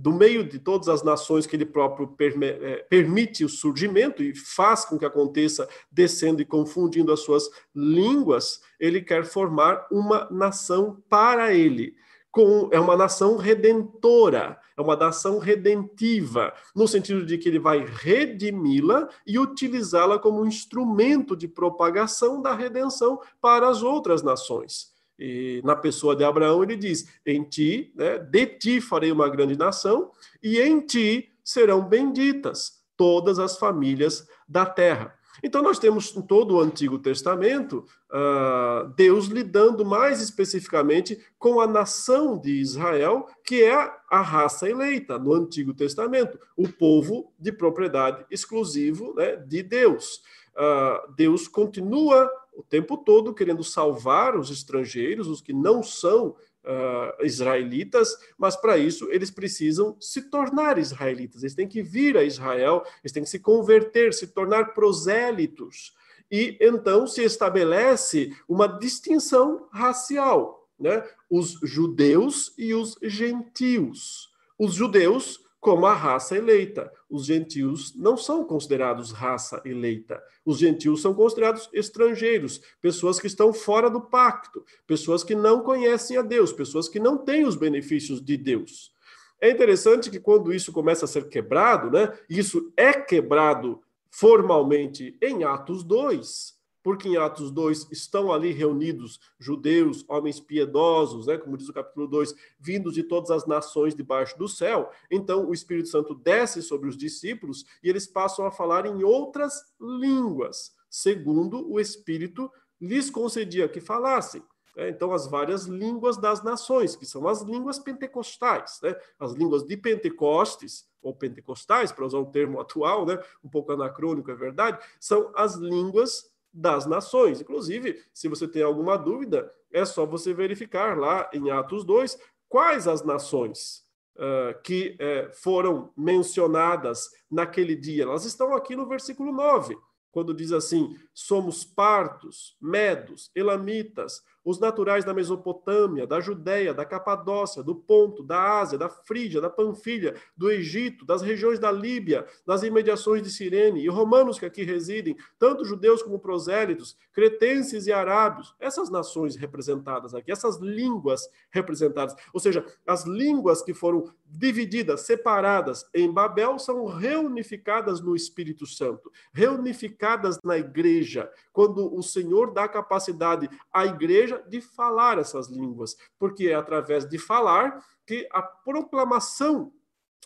[0.00, 4.82] do meio de todas as nações que ele próprio é, permite o surgimento e faz
[4.82, 11.52] com que aconteça descendo e confundindo as suas línguas, ele quer formar uma nação para
[11.52, 11.94] ele.
[12.30, 17.84] Com, é uma nação redentora, é uma nação redentiva, no sentido de que ele vai
[17.84, 24.89] redimi-la e utilizá-la como um instrumento de propagação da redenção para as outras nações.
[25.20, 29.56] E na pessoa de Abraão, ele diz: Em ti, né, de ti farei uma grande
[29.56, 30.10] nação,
[30.42, 35.14] e em ti serão benditas todas as famílias da terra.
[35.42, 41.66] Então, nós temos em todo o Antigo Testamento uh, Deus lidando mais especificamente com a
[41.66, 43.74] nação de Israel, que é
[44.10, 50.22] a raça eleita no Antigo Testamento, o povo de propriedade exclusivo né, de Deus.
[50.56, 57.24] Uh, Deus continua o tempo todo querendo salvar os estrangeiros, os que não são uh,
[57.24, 62.82] israelitas, mas para isso eles precisam se tornar israelitas, eles têm que vir a Israel,
[63.02, 65.94] eles têm que se converter, se tornar prosélitos.
[66.30, 71.04] E então se estabelece uma distinção racial, né?
[71.28, 74.30] Os judeus e os gentios.
[74.56, 76.90] Os judeus como a raça eleita.
[77.08, 80.20] Os gentios não são considerados raça eleita.
[80.44, 86.16] Os gentios são considerados estrangeiros, pessoas que estão fora do pacto, pessoas que não conhecem
[86.16, 88.92] a Deus, pessoas que não têm os benefícios de Deus.
[89.40, 92.12] É interessante que quando isso começa a ser quebrado, né?
[92.28, 100.04] Isso é quebrado formalmente em Atos 2, porque em Atos 2 estão ali reunidos judeus,
[100.08, 104.48] homens piedosos, né, como diz o capítulo 2, vindos de todas as nações debaixo do
[104.48, 104.90] céu.
[105.10, 109.62] Então o Espírito Santo desce sobre os discípulos e eles passam a falar em outras
[109.80, 114.42] línguas, segundo o Espírito lhes concedia que falassem.
[114.76, 118.94] É, então, as várias línguas das nações, que são as línguas pentecostais, né?
[119.18, 123.18] as línguas de Pentecostes, ou pentecostais, para usar um termo atual, né?
[123.42, 127.40] um pouco anacrônico, é verdade, são as línguas das nações.
[127.40, 132.88] Inclusive, se você tem alguma dúvida, é só você verificar lá em Atos 2 quais
[132.88, 133.84] as nações
[134.16, 138.02] uh, que uh, foram mencionadas naquele dia.
[138.02, 139.76] Elas estão aqui no versículo 9,
[140.10, 147.62] quando diz assim: somos partos, medos, elamitas, os naturais da Mesopotâmia, da Judéia, da Capadócia,
[147.62, 152.62] do Ponto, da Ásia, da Frígia, da Panfilha, do Egito, das regiões da Líbia, das
[152.62, 158.54] imediações de Cirene, e romanos que aqui residem, tanto judeus como prosélitos, cretenses e arábios,
[158.58, 165.84] essas nações representadas aqui, essas línguas representadas, ou seja, as línguas que foram divididas, separadas
[165.94, 173.48] em Babel, são reunificadas no Espírito Santo, reunificadas na igreja, quando o Senhor dá capacidade
[173.72, 179.72] à igreja igreja de falar essas línguas, porque é através de falar que a proclamação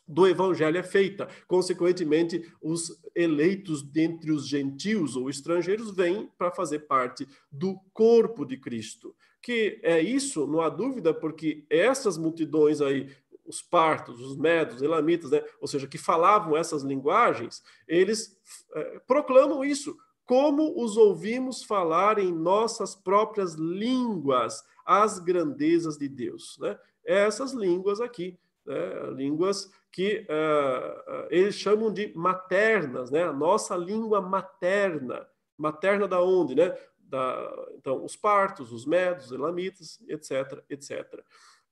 [0.07, 1.29] do evangelho é feita.
[1.47, 8.59] Consequentemente, os eleitos dentre os gentios ou estrangeiros vêm para fazer parte do corpo de
[8.59, 9.17] Cristo.
[9.41, 13.15] Que é isso, não há dúvida, porque essas multidões aí,
[13.47, 15.43] os partos, os medos, elamitas, né?
[15.61, 18.39] ou seja, que falavam essas linguagens, eles
[18.75, 26.59] é, proclamam isso como os ouvimos falar em nossas próprias línguas as grandezas de Deus.
[26.61, 26.79] Né?
[27.05, 29.11] Essas línguas aqui, né?
[29.15, 33.25] línguas que uh, eles chamam de maternas, né?
[33.25, 35.27] a nossa língua materna.
[35.57, 36.55] Materna da onde?
[36.55, 36.77] Né?
[36.99, 41.23] Da, então, os partos, os medos, os elamitas, etc, etc.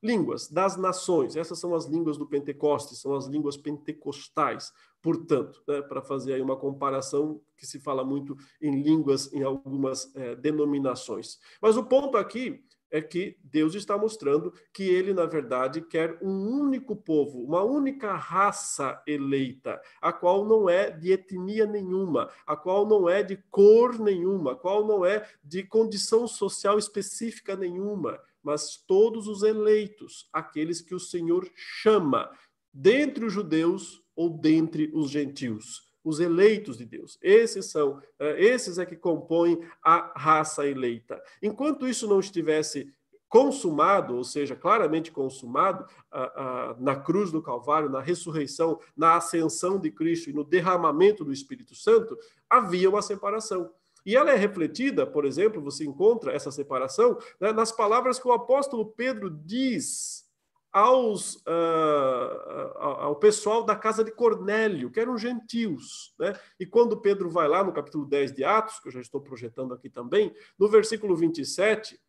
[0.03, 5.83] Línguas das nações, essas são as línguas do Pentecostes, são as línguas pentecostais, portanto, né,
[5.83, 11.38] para fazer aí uma comparação que se fala muito em línguas em algumas é, denominações.
[11.61, 16.61] Mas o ponto aqui é que Deus está mostrando que ele, na verdade, quer um
[16.61, 22.87] único povo, uma única raça eleita, a qual não é de etnia nenhuma, a qual
[22.87, 28.77] não é de cor nenhuma, a qual não é de condição social específica nenhuma mas
[28.77, 32.31] todos os eleitos, aqueles que o Senhor chama,
[32.73, 37.18] dentre os judeus ou dentre os gentios, os eleitos de Deus.
[37.22, 41.22] Esses são, é, esses é que compõem a raça eleita.
[41.42, 42.92] Enquanto isso não estivesse
[43.33, 45.87] consumado, ou seja, claramente consumado,
[46.79, 51.75] na cruz do Calvário, na ressurreição, na ascensão de Cristo e no derramamento do Espírito
[51.75, 52.14] Santo,
[52.51, 53.70] havia uma separação.
[54.05, 58.33] E ela é refletida, por exemplo, você encontra essa separação né, nas palavras que o
[58.33, 60.27] apóstolo Pedro diz
[60.73, 66.15] aos, uh, ao pessoal da casa de Cornélio, que eram gentios.
[66.19, 66.33] Né?
[66.59, 69.75] E quando Pedro vai lá no capítulo 10 de Atos, que eu já estou projetando
[69.75, 72.01] aqui também, no versículo 27,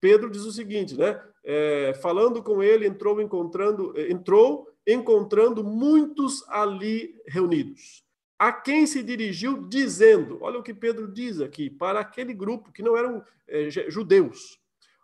[0.00, 1.20] Pedro diz o seguinte, né?
[1.44, 8.04] É, falando com ele, entrou encontrando, entrou encontrando muitos ali reunidos
[8.38, 12.82] a quem se dirigiu dizendo: olha o que Pedro diz aqui, para aquele grupo que
[12.82, 14.58] não eram é, judeus.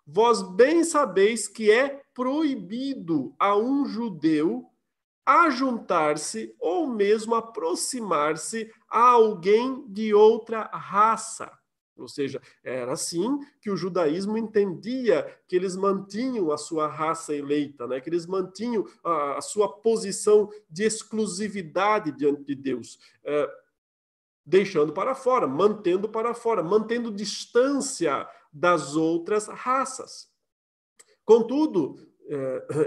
[0.06, 4.70] Vós bem sabeis que é proibido a um judeu
[5.24, 11.50] ajuntar-se ou mesmo aproximar-se a alguém de outra raça
[11.96, 17.86] ou seja, era assim que o judaísmo entendia que eles mantinham a sua raça eleita,
[17.86, 18.00] né?
[18.00, 23.48] que eles mantinham a, sua posição de exclusividade diante de Deus, é,
[24.44, 30.32] deixando para fora, mantendo para fora, mantendo distância das outras raças.
[31.24, 31.96] Contudo,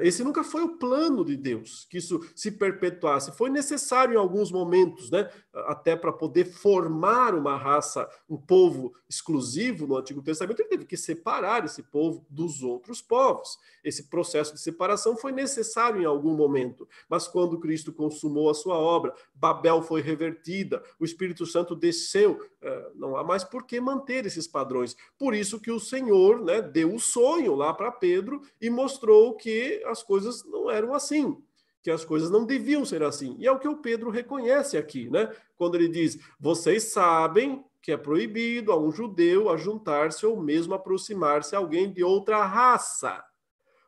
[0.02, 3.32] esse nunca foi o plano de Deus, que isso se perpetuasse.
[3.38, 9.86] Foi necessário em alguns momentos, né, até para poder formar uma raça, um povo exclusivo
[9.86, 13.58] no Antigo Testamento, ele teve que separar esse povo dos outros povos.
[13.84, 18.76] Esse processo de separação foi necessário em algum momento, mas quando Cristo consumou a sua
[18.76, 24.26] obra, Babel foi revertida, o Espírito Santo desceu, é, não há mais por que manter
[24.26, 24.96] esses padrões.
[25.18, 29.84] Por isso que o Senhor né, deu o sonho lá para Pedro e mostrou que
[29.86, 31.38] as coisas não eram assim,
[31.82, 33.36] que as coisas não deviam ser assim.
[33.40, 35.30] E é o que o Pedro reconhece aqui, né?
[35.56, 41.56] Quando ele diz: Vocês sabem que é proibido a um judeu ajuntar-se ou mesmo aproximar-se
[41.56, 43.24] a alguém de outra raça.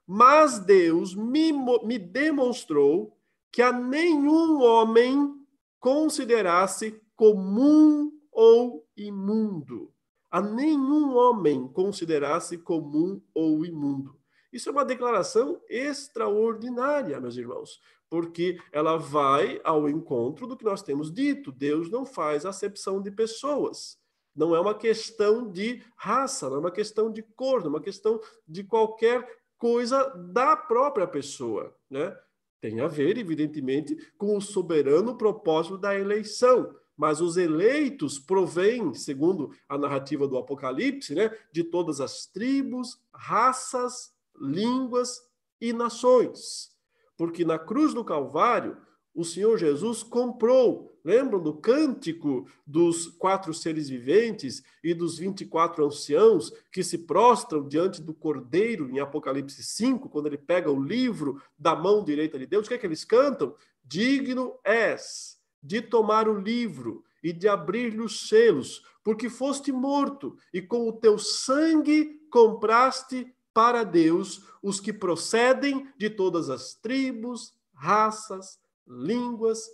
[0.06, 1.52] Mas Deus me,
[1.84, 3.18] me demonstrou
[3.52, 5.36] que a nenhum homem
[5.80, 9.94] considerasse comum ou imundo
[10.32, 14.19] a nenhum homem considerasse comum ou imundo.
[14.52, 20.82] Isso é uma declaração extraordinária, meus irmãos, porque ela vai ao encontro do que nós
[20.82, 21.52] temos dito.
[21.52, 23.98] Deus não faz acepção de pessoas.
[24.36, 27.82] Não é uma questão de raça, não é uma questão de cor, não é uma
[27.82, 32.18] questão de qualquer coisa da própria pessoa, né?
[32.62, 36.76] Tem a ver, evidentemente, com o soberano propósito da eleição.
[36.96, 44.12] Mas os eleitos provêm, segundo a narrativa do Apocalipse, né, de todas as tribos, raças,
[44.40, 45.22] línguas
[45.60, 46.70] e nações.
[47.18, 48.78] Porque na cruz do Calvário,
[49.14, 50.90] o Senhor Jesus comprou.
[51.04, 58.02] Lembram do cântico dos quatro seres viventes e dos 24 anciãos que se prostram diante
[58.02, 62.66] do Cordeiro em Apocalipse 5, quando ele pega o livro da mão direita de Deus?
[62.66, 63.56] O que é que eles cantam?
[63.84, 70.62] Digno és de tomar o livro e de abrir-lhe os selos, porque foste morto e
[70.62, 78.58] com o teu sangue compraste para Deus os que procedem de todas as tribos, raças,
[78.88, 79.68] línguas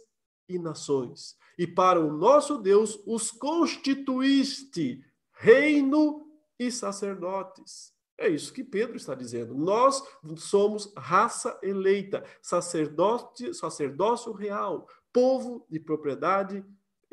[0.49, 1.37] e nações.
[1.55, 6.25] E para o nosso Deus os constituíste reino
[6.57, 7.93] e sacerdotes.
[8.17, 9.53] É isso que Pedro está dizendo.
[9.53, 10.03] Nós
[10.37, 16.65] somos raça eleita, sacerdote, sacerdócio real, povo de propriedade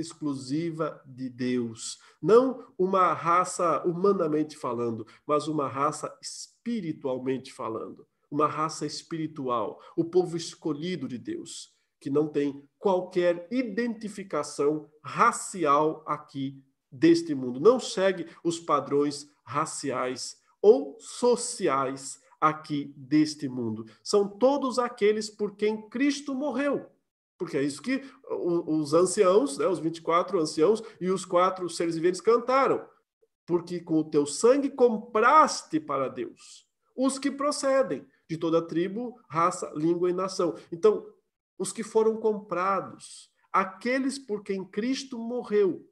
[0.03, 1.99] exclusiva de Deus.
[2.21, 8.07] Não uma raça humanamente falando, mas uma raça espiritualmente falando.
[8.31, 16.61] Uma raça espiritual, o povo escolhido de Deus que não tem qualquer identificação racial aqui
[16.91, 23.87] deste mundo, não segue os padrões raciais ou sociais aqui deste mundo.
[24.03, 26.91] São todos aqueles por quem Cristo morreu.
[27.39, 32.21] Porque é isso que os anciãos, né, os 24 anciãos e os quatro seres viventes
[32.21, 32.87] cantaram.
[33.47, 39.71] Porque com o teu sangue compraste para Deus os que procedem de toda tribo, raça,
[39.75, 40.55] língua e nação.
[40.71, 41.07] Então,
[41.59, 45.87] os que foram comprados, aqueles por quem Cristo morreu.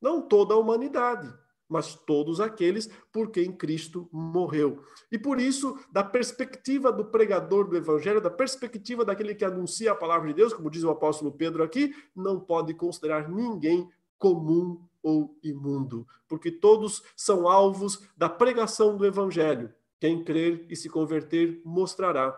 [0.00, 1.32] Não toda a humanidade,
[1.68, 4.82] mas todos aqueles por quem Cristo morreu.
[5.10, 9.96] E por isso, da perspectiva do pregador do evangelho, da perspectiva daquele que anuncia a
[9.96, 15.38] palavra de Deus, como diz o apóstolo Pedro aqui, não pode considerar ninguém comum ou
[15.42, 19.72] imundo, porque todos são alvos da pregação do evangelho.
[20.00, 22.36] Quem crer e se converter mostrará,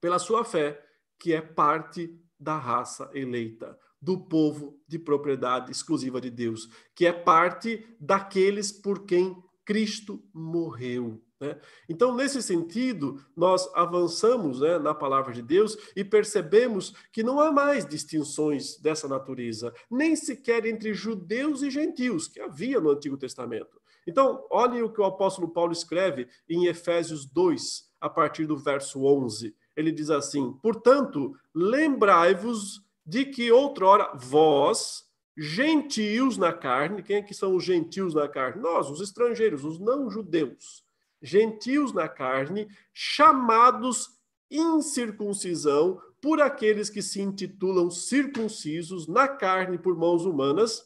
[0.00, 0.84] pela sua fé,
[1.18, 7.12] que é parte da raça eleita, do povo de propriedade exclusiva de Deus, que é
[7.12, 11.20] parte daqueles por quem Cristo morreu.
[11.40, 11.58] Né?
[11.88, 17.50] Então, nesse sentido, nós avançamos né, na palavra de Deus e percebemos que não há
[17.50, 23.82] mais distinções dessa natureza, nem sequer entre judeus e gentios, que havia no Antigo Testamento.
[24.06, 29.02] Então, olhem o que o apóstolo Paulo escreve em Efésios 2, a partir do verso
[29.02, 35.04] 11 ele diz assim: Portanto, lembrai-vos de que outrora vós,
[35.36, 38.60] gentios na carne, quem é que são os gentios na carne?
[38.60, 40.84] Nós, os estrangeiros, os não-judeus,
[41.22, 44.08] gentios na carne, chamados
[44.50, 50.82] incircuncisão por aqueles que se intitulam circuncisos na carne por mãos humanas,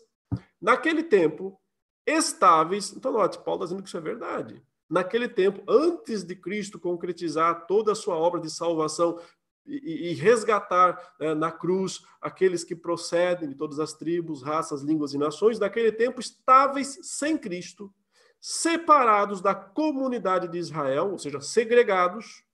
[0.61, 1.59] naquele tempo,
[2.07, 2.93] estáveis.
[2.93, 7.67] Então, note, Paulo está dizendo que isso é verdade naquele tempo, antes de Cristo concretizar
[7.67, 9.21] toda a sua obra de salvação
[9.67, 15.15] e, e resgatar né, na cruz aqueles que procedem de todas as tribos, raças, línguas
[15.15, 17.93] e nações, naquele tempo estáveis sem Cristo,
[18.41, 22.45] separados da comunidade de Israel, ou seja, segregados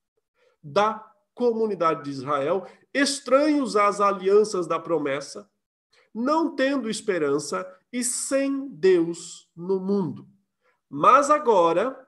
[0.61, 5.49] da comunidade de Israel, estranhos às alianças da promessa,
[6.13, 10.27] não tendo esperança e sem Deus no mundo.
[10.89, 12.06] Mas agora,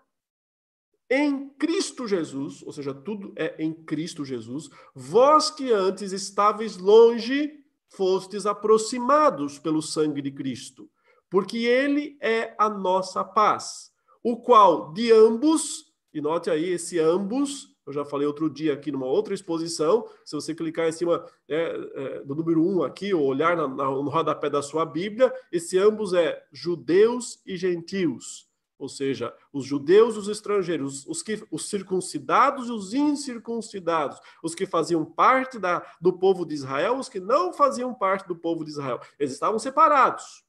[1.10, 7.52] em Cristo Jesus, ou seja, tudo é em Cristo Jesus, vós que antes estáveis longe,
[7.90, 10.88] fostes aproximados pelo sangue de Cristo,
[11.30, 13.92] porque ele é a nossa paz,
[14.24, 18.92] o qual de ambos, e note aí esse ambos, eu já falei outro dia aqui
[18.92, 23.26] numa outra exposição, se você clicar em cima é, é, do número um aqui, ou
[23.26, 28.49] olhar na, na, no rodapé da sua Bíblia, esse ambos é judeus e gentios
[28.80, 34.56] ou seja, os judeus e os estrangeiros, os, que, os circuncidados e os incircuncidados, os
[34.56, 38.64] que faziam parte da, do povo de Israel, os que não faziam parte do povo
[38.64, 39.02] de Israel.
[39.20, 40.46] Eles estavam separados.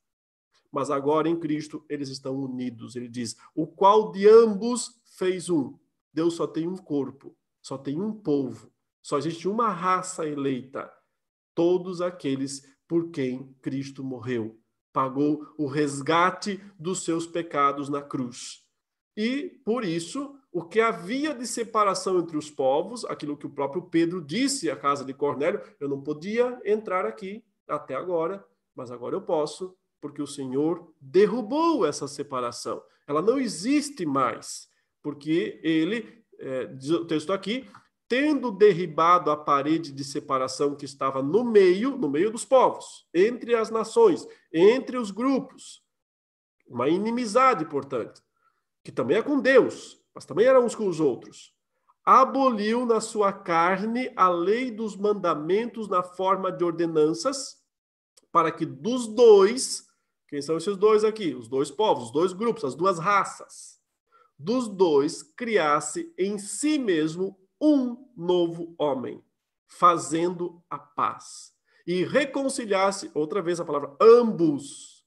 [0.70, 2.94] Mas agora em Cristo eles estão unidos.
[2.94, 5.76] Ele diz: o qual de ambos fez um.
[6.12, 8.72] Deus só tem um corpo, só tem um povo,
[9.02, 10.88] só existe uma raça eleita.
[11.52, 14.59] Todos aqueles por quem Cristo morreu.
[14.92, 18.64] Pagou o resgate dos seus pecados na cruz.
[19.16, 23.82] E, por isso, o que havia de separação entre os povos, aquilo que o próprio
[23.82, 29.14] Pedro disse à casa de Cornélio, eu não podia entrar aqui até agora, mas agora
[29.14, 32.82] eu posso, porque o Senhor derrubou essa separação.
[33.06, 34.68] Ela não existe mais,
[35.02, 37.68] porque ele, é, diz o texto aqui,
[38.10, 43.54] tendo derribado a parede de separação que estava no meio, no meio dos povos, entre
[43.54, 45.80] as nações, entre os grupos,
[46.66, 48.20] uma inimizade, portanto,
[48.82, 51.54] que também é com Deus, mas também era uns com os outros.
[52.04, 57.58] Aboliu na sua carne a lei dos mandamentos na forma de ordenanças,
[58.32, 59.86] para que dos dois,
[60.26, 61.32] quem são esses dois aqui?
[61.32, 63.78] Os dois povos, os dois grupos, as duas raças,
[64.36, 69.22] dos dois criasse em si mesmo um novo homem,
[69.66, 71.52] fazendo a paz.
[71.86, 75.04] E reconciliasse, outra vez a palavra, ambos,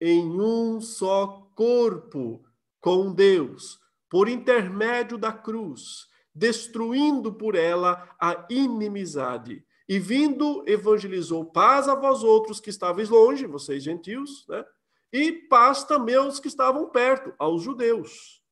[0.00, 2.44] em um só corpo
[2.80, 9.64] com Deus, por intermédio da cruz, destruindo por ela a inimizade.
[9.88, 14.64] E vindo, evangelizou paz a vós outros que estáveis longe, vocês gentios, né?
[15.12, 18.42] E paz também aos que estavam perto, aos judeus.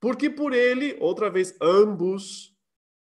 [0.00, 2.56] Porque por ele, outra vez, ambos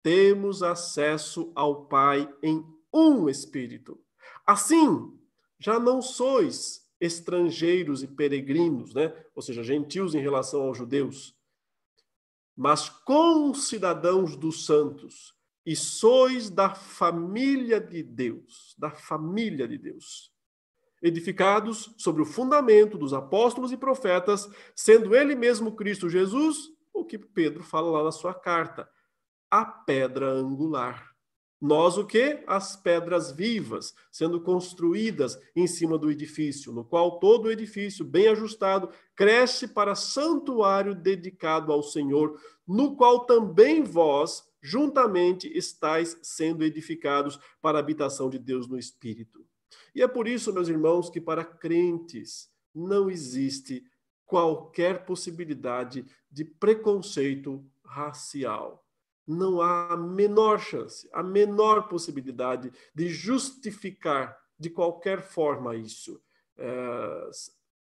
[0.07, 4.00] temos acesso ao Pai em um Espírito.
[4.46, 5.12] Assim,
[5.59, 9.12] já não sois estrangeiros e peregrinos, né?
[9.34, 11.36] ou seja, gentios em relação aos judeus,
[12.54, 15.34] mas concidadãos dos santos,
[15.66, 20.32] e sois da família de Deus, da família de Deus,
[21.02, 27.18] edificados sobre o fundamento dos apóstolos e profetas, sendo ele mesmo Cristo Jesus, o que
[27.18, 28.88] Pedro fala lá na sua carta,
[29.51, 31.16] a pedra angular.
[31.61, 32.44] Nós o que?
[32.47, 38.28] As pedras vivas, sendo construídas em cima do edifício, no qual todo o edifício, bem
[38.28, 47.40] ajustado, cresce para santuário dedicado ao Senhor, no qual também vós, juntamente, estáis sendo edificados
[47.62, 49.47] para a habitação de Deus no Espírito.
[49.94, 53.82] E é por isso, meus irmãos, que para crentes não existe
[54.26, 58.86] qualquer possibilidade de preconceito racial
[59.26, 66.22] não há a menor chance, a menor possibilidade de justificar de qualquer forma isso.
[66.56, 67.30] É,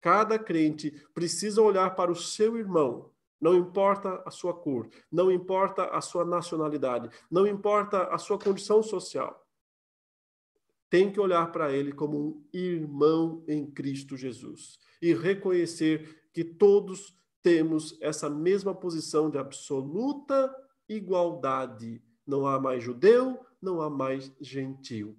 [0.01, 5.85] cada crente precisa olhar para o seu irmão, não importa a sua cor, não importa
[5.85, 9.45] a sua nacionalidade, não importa a sua condição social.
[10.89, 17.15] Tem que olhar para ele como um irmão em Cristo Jesus e reconhecer que todos
[17.43, 20.53] temos essa mesma posição de absoluta
[20.88, 22.01] igualdade.
[22.25, 25.17] Não há mais judeu, não há mais gentil.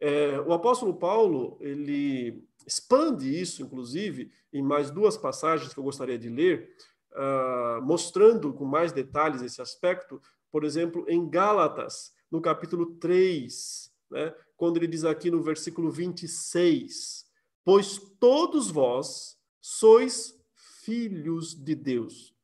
[0.00, 6.18] É, o apóstolo Paulo, ele expande isso, inclusive, em mais duas passagens que eu gostaria
[6.18, 6.74] de ler,
[7.12, 10.20] uh, mostrando com mais detalhes esse aspecto.
[10.50, 17.24] Por exemplo, em Gálatas, no capítulo 3, né, quando ele diz aqui no versículo 26,
[17.64, 20.38] pois todos vós sois
[20.82, 22.34] filhos de Deus.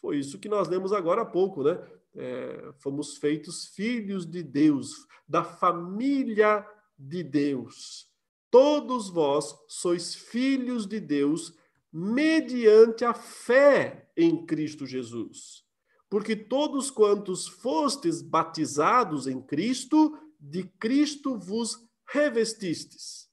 [0.00, 1.78] Foi isso que nós lemos agora há pouco, né?
[2.18, 6.66] É, fomos feitos filhos de Deus, da família
[6.98, 8.08] de Deus.
[8.50, 11.54] Todos vós sois filhos de Deus
[11.92, 15.64] mediante a fé em Cristo Jesus.
[16.10, 23.27] Porque todos quantos fostes batizados em Cristo, de Cristo vos revestistes.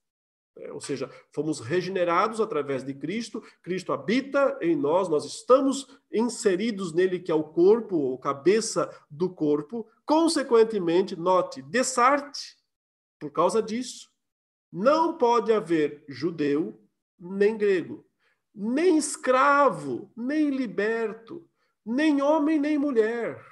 [0.58, 6.94] É, ou seja, fomos regenerados através de Cristo, Cristo habita em nós, nós estamos inseridos
[6.94, 9.86] nele, que é o corpo, ou cabeça do corpo.
[10.06, 12.56] Consequentemente, note, desarte,
[13.20, 14.10] por causa disso,
[14.72, 16.82] não pode haver judeu
[17.20, 18.06] nem grego,
[18.54, 21.50] nem escravo, nem liberto,
[21.86, 23.46] nem homem nem mulher,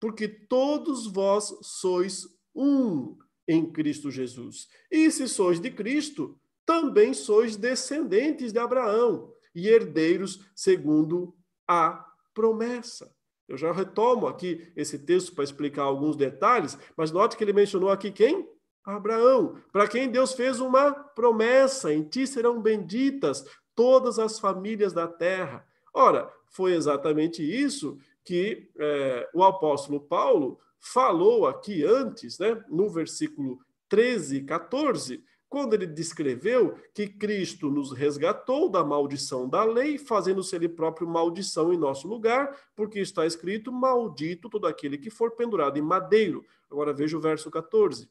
[0.00, 3.18] porque todos vós sois um
[3.48, 4.68] em Cristo Jesus.
[4.90, 11.34] E se sois de Cristo, também sois descendentes de Abraão e herdeiros segundo
[11.66, 13.10] a promessa.
[13.48, 17.88] Eu já retomo aqui esse texto para explicar alguns detalhes, mas note que ele mencionou
[17.88, 18.46] aqui quem?
[18.84, 23.44] Abraão, para quem Deus fez uma promessa: em ti serão benditas
[23.74, 25.66] todas as famílias da terra.
[25.94, 33.58] Ora, foi exatamente isso que é, o apóstolo Paulo falou aqui antes, né, no versículo
[33.88, 40.54] 13 e 14, quando ele descreveu que Cristo nos resgatou da maldição da lei, fazendo-se
[40.54, 45.78] ele próprio maldição em nosso lugar, porque está escrito: Maldito todo aquele que for pendurado
[45.78, 46.44] em madeiro.
[46.70, 48.10] Agora veja o verso 14.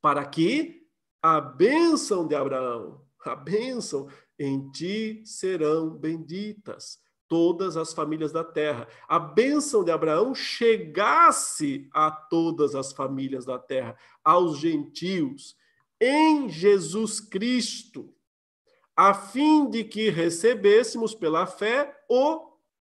[0.00, 0.86] Para que
[1.20, 4.08] a bênção de Abraão, a bênção,
[4.38, 6.98] em ti serão benditas
[7.28, 8.86] todas as famílias da terra.
[9.08, 15.56] A bênção de Abraão chegasse a todas as famílias da terra, aos gentios,
[16.00, 18.12] em Jesus Cristo,
[18.94, 22.56] a fim de que recebêssemos pela fé o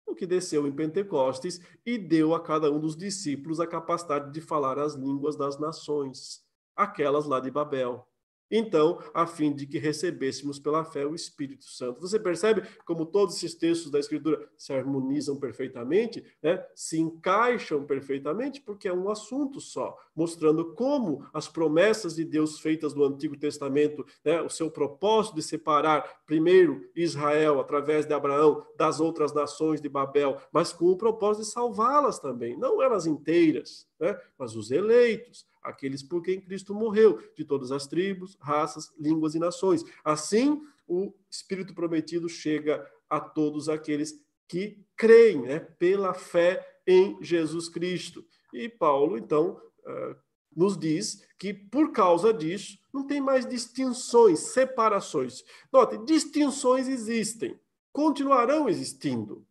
[0.06, 4.40] o que desceu em Pentecostes e deu a cada um dos discípulos a capacidade de
[4.40, 6.44] falar as línguas das nações,
[6.76, 8.06] aquelas lá de Babel.
[8.50, 12.00] Então, a fim de que recebêssemos pela fé o Espírito Santo.
[12.00, 16.64] Você percebe como todos esses textos da Escritura se harmonizam perfeitamente, né?
[16.74, 22.94] se encaixam perfeitamente, porque é um assunto só, mostrando como as promessas de Deus feitas
[22.94, 24.40] no Antigo Testamento, né?
[24.40, 30.40] o seu propósito de separar primeiro Israel, através de Abraão, das outras nações de Babel,
[30.52, 34.16] mas com o propósito de salvá-las também, não elas inteiras, né?
[34.38, 39.38] mas os eleitos aqueles por quem Cristo morreu, de todas as tribos, raças, línguas e
[39.38, 39.84] nações.
[40.04, 44.14] Assim, o Espírito prometido chega a todos aqueles
[44.48, 48.24] que creem, né, pela fé em Jesus Cristo.
[48.52, 50.16] E Paulo, então, uh,
[50.54, 55.42] nos diz que por causa disso não tem mais distinções, separações.
[55.72, 57.58] Note, distinções existem,
[57.92, 59.44] continuarão existindo.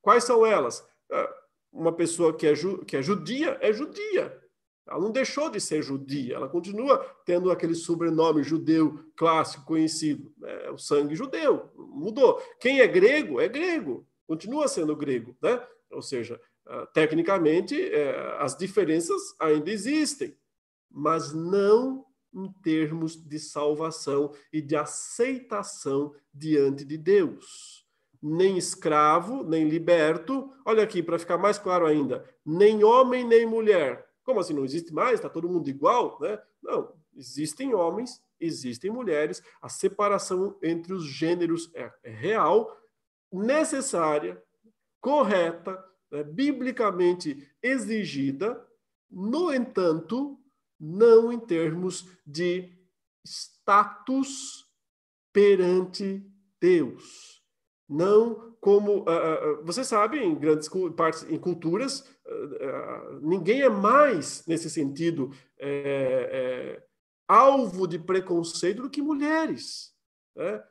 [0.00, 0.80] Quais são elas?
[1.10, 1.38] Uh,
[1.72, 2.54] uma pessoa que é,
[2.86, 4.47] que é judia é judia,
[4.88, 10.70] ela não deixou de ser judia, ela continua tendo aquele sobrenome judeu clássico conhecido, é,
[10.70, 12.42] o sangue judeu, mudou.
[12.58, 15.62] Quem é grego é grego, continua sendo grego, né?
[15.90, 20.34] Ou seja, ah, tecnicamente é, as diferenças ainda existem,
[20.90, 27.86] mas não em termos de salvação e de aceitação diante de Deus.
[28.22, 34.07] Nem escravo, nem liberto, olha aqui para ficar mais claro ainda, nem homem nem mulher
[34.28, 35.14] como assim não existe mais?
[35.14, 36.18] Está todo mundo igual?
[36.20, 36.38] Né?
[36.62, 42.76] Não, existem homens, existem mulheres, a separação entre os gêneros é, é real,
[43.32, 44.42] necessária,
[45.00, 48.62] correta, né, biblicamente exigida,
[49.10, 50.38] no entanto,
[50.78, 52.70] não em termos de
[53.24, 54.66] status
[55.32, 56.22] perante
[56.60, 57.42] Deus.
[57.88, 59.04] Não como.
[59.04, 62.06] Uh, você sabe, em grandes partes, em culturas, uh,
[63.20, 66.86] ninguém é mais, nesse sentido, é, é,
[67.26, 69.96] alvo de preconceito do que mulheres.
[70.36, 70.62] Né?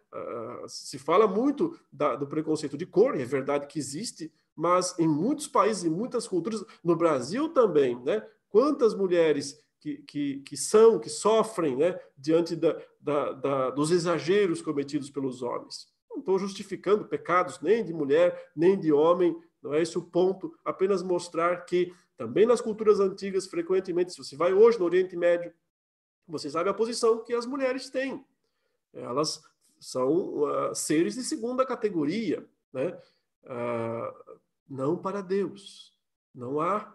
[0.68, 5.08] se fala muito da, do preconceito de cor, e é verdade que existe, mas em
[5.08, 8.26] muitos países, em muitas culturas, no Brasil também, né?
[8.50, 14.62] quantas mulheres que, que, que, são, que sofrem né, diante da, da, da, dos exageros
[14.62, 15.88] cometidos pelos homens.
[16.10, 20.58] Não estou justificando pecados nem de mulher, nem de homem, não é esse o ponto,
[20.64, 25.54] apenas mostrar que também nas culturas antigas, frequentemente, se você vai hoje no Oriente Médio,
[26.28, 28.26] você sabe a posição que as mulheres têm.
[28.94, 29.44] Elas
[29.80, 32.98] são uh, seres de segunda categoria, né?
[33.44, 35.94] Uh, não para Deus.
[36.34, 36.94] Não há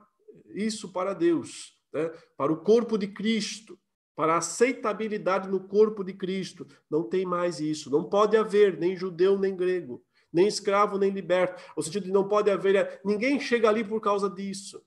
[0.54, 1.78] isso para Deus.
[1.92, 2.10] Né?
[2.36, 3.78] Para o corpo de Cristo,
[4.14, 6.66] para a aceitabilidade no corpo de Cristo.
[6.90, 7.90] Não tem mais isso.
[7.90, 11.62] Não pode haver nem judeu nem grego, nem escravo nem liberto.
[11.76, 14.82] O sentido de não pode haver é ninguém chega ali por causa disso.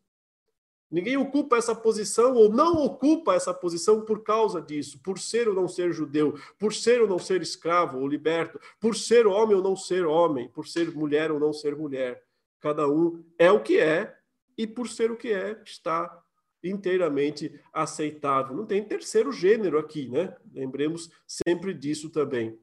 [0.89, 5.53] Ninguém ocupa essa posição ou não ocupa essa posição por causa disso, por ser ou
[5.53, 9.63] não ser judeu, por ser ou não ser escravo ou liberto, por ser homem ou
[9.63, 12.23] não ser homem, por ser mulher ou não ser mulher.
[12.59, 14.15] Cada um é o que é
[14.57, 16.23] e por ser o que é está
[16.63, 18.55] inteiramente aceitável.
[18.55, 20.35] Não tem terceiro gênero aqui, né?
[20.53, 22.57] Lembremos sempre disso também.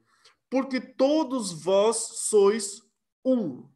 [0.53, 1.97] Porque todos vós
[2.29, 2.83] sois
[3.25, 3.67] um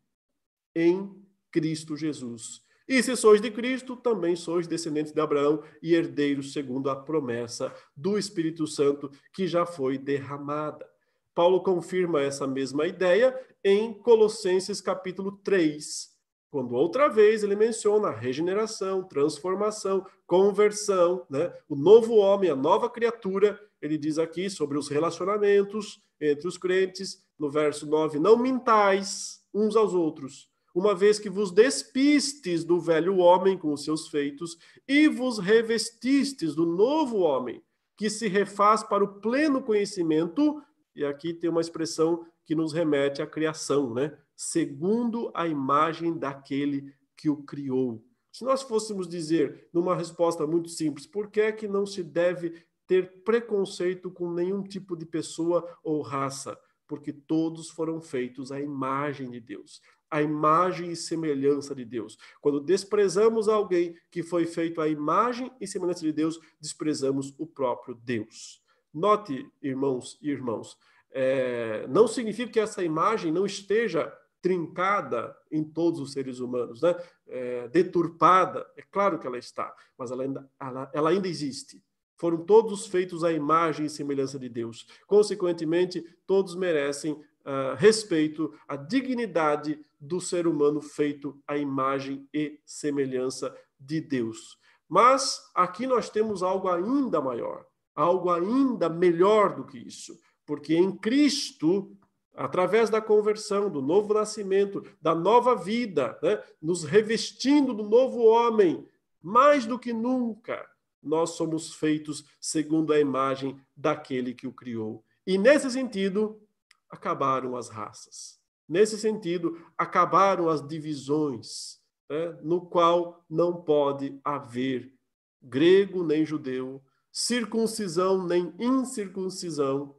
[0.75, 1.11] em
[1.51, 2.61] Cristo Jesus.
[2.87, 7.73] E se sois de Cristo, também sois descendentes de Abraão e herdeiros segundo a promessa
[7.95, 10.87] do Espírito Santo que já foi derramada.
[11.33, 16.15] Paulo confirma essa mesma ideia em Colossenses capítulo 3,
[16.51, 21.51] quando outra vez ele menciona regeneração, transformação, conversão, né?
[21.67, 27.23] o novo homem, a nova criatura, ele diz aqui sobre os relacionamentos entre os crentes,
[27.37, 33.17] no verso 9: Não mintais uns aos outros, uma vez que vos despistes do velho
[33.17, 34.57] homem com os seus feitos
[34.87, 37.61] e vos revestistes do novo homem,
[37.95, 40.61] que se refaz para o pleno conhecimento.
[40.95, 44.17] E aqui tem uma expressão que nos remete à criação, né?
[44.35, 48.03] segundo a imagem daquele que o criou.
[48.31, 52.63] Se nós fôssemos dizer, numa resposta muito simples, por que é que não se deve
[52.87, 56.57] ter preconceito com nenhum tipo de pessoa ou raça?
[56.87, 62.17] Porque todos foram feitos à imagem de Deus, à imagem e semelhança de Deus.
[62.39, 67.93] Quando desprezamos alguém que foi feito à imagem e semelhança de Deus, desprezamos o próprio
[67.93, 68.63] Deus.
[68.93, 70.77] Note, irmãos e irmãos,
[71.11, 74.11] é, não significa que essa imagem não esteja
[74.41, 76.95] trincada em todos os seres humanos, né?
[77.27, 81.83] É, deturpada, é claro que ela está, mas ela ainda, ela, ela ainda existe.
[82.17, 84.87] Foram todos feitos à imagem e semelhança de Deus.
[85.05, 93.55] Consequentemente, todos merecem uh, respeito à dignidade do ser humano feito à imagem e semelhança
[93.79, 94.57] de Deus.
[94.89, 97.65] Mas aqui nós temos algo ainda maior,
[97.95, 101.95] algo ainda melhor do que isso, porque em Cristo
[102.37, 106.39] através da conversão, do novo nascimento, da nova vida, né?
[106.61, 108.87] nos revestindo do novo homem,
[109.19, 110.63] mais do que nunca,
[111.01, 115.03] nós somos feitos segundo a imagem daquele que o criou.
[115.25, 116.41] E nesse sentido,
[116.89, 118.39] acabaram as raças.
[118.67, 121.79] Nesse sentido, acabaram as divisões,
[122.09, 122.37] né?
[122.41, 124.93] no qual não pode haver
[125.41, 129.95] grego nem judeu, circuncisão nem incircuncisão.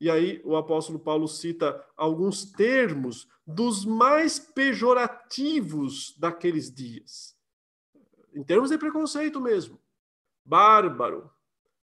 [0.00, 7.36] E aí o apóstolo Paulo cita alguns termos dos mais pejorativos daqueles dias,
[8.34, 9.83] em termos de preconceito mesmo
[10.44, 11.30] bárbaro,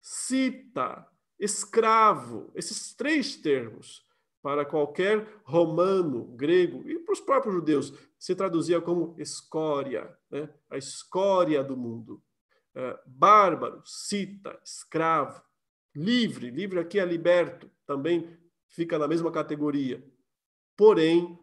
[0.00, 1.06] cita,
[1.38, 4.06] escravo, esses três termos,
[4.42, 10.52] para qualquer romano, grego e para os próprios judeus, se traduzia como escória, né?
[10.68, 12.22] a escória do mundo.
[12.74, 15.42] É, bárbaro, cita, escravo,
[15.94, 18.36] livre, livre aqui é liberto, também
[18.66, 20.02] fica na mesma categoria.
[20.76, 21.38] Porém,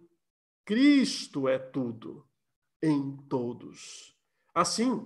[0.66, 2.28] Cristo é tudo
[2.82, 4.18] em todos.
[4.54, 5.06] Assim,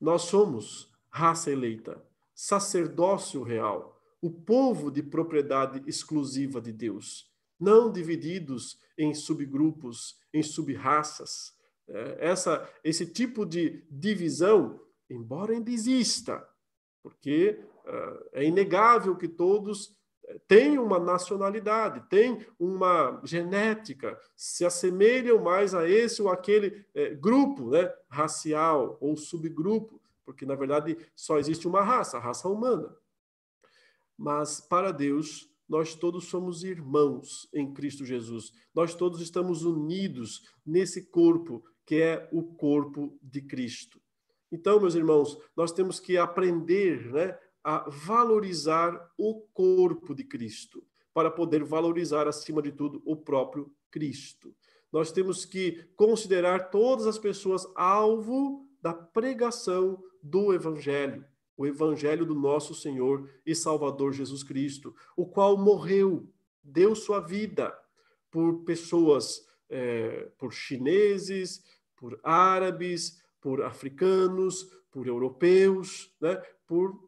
[0.00, 2.04] nós somos raça eleita,
[2.34, 11.54] sacerdócio real, o povo de propriedade exclusiva de Deus, não divididos em subgrupos, em subraças.
[11.86, 16.44] É, essa, esse tipo de divisão, embora ainda exista,
[17.00, 19.96] porque uh, é inegável que todos
[20.26, 27.10] é, têm uma nacionalidade, têm uma genética, se assemelham mais a esse ou aquele é,
[27.14, 32.94] grupo né, racial ou subgrupo porque na verdade só existe uma raça, a raça humana.
[34.16, 38.52] Mas para Deus, nós todos somos irmãos em Cristo Jesus.
[38.74, 44.00] Nós todos estamos unidos nesse corpo que é o corpo de Cristo.
[44.50, 51.30] Então, meus irmãos, nós temos que aprender, né, a valorizar o corpo de Cristo, para
[51.30, 54.54] poder valorizar acima de tudo o próprio Cristo.
[54.92, 61.22] Nós temos que considerar todas as pessoas alvo da pregação do Evangelho,
[61.54, 66.26] o Evangelho do nosso Senhor e Salvador Jesus Cristo, o qual morreu,
[66.62, 67.78] deu sua vida
[68.30, 71.62] por pessoas, é, por chineses,
[71.94, 76.36] por árabes, por africanos, por europeus, né?
[76.66, 76.98] por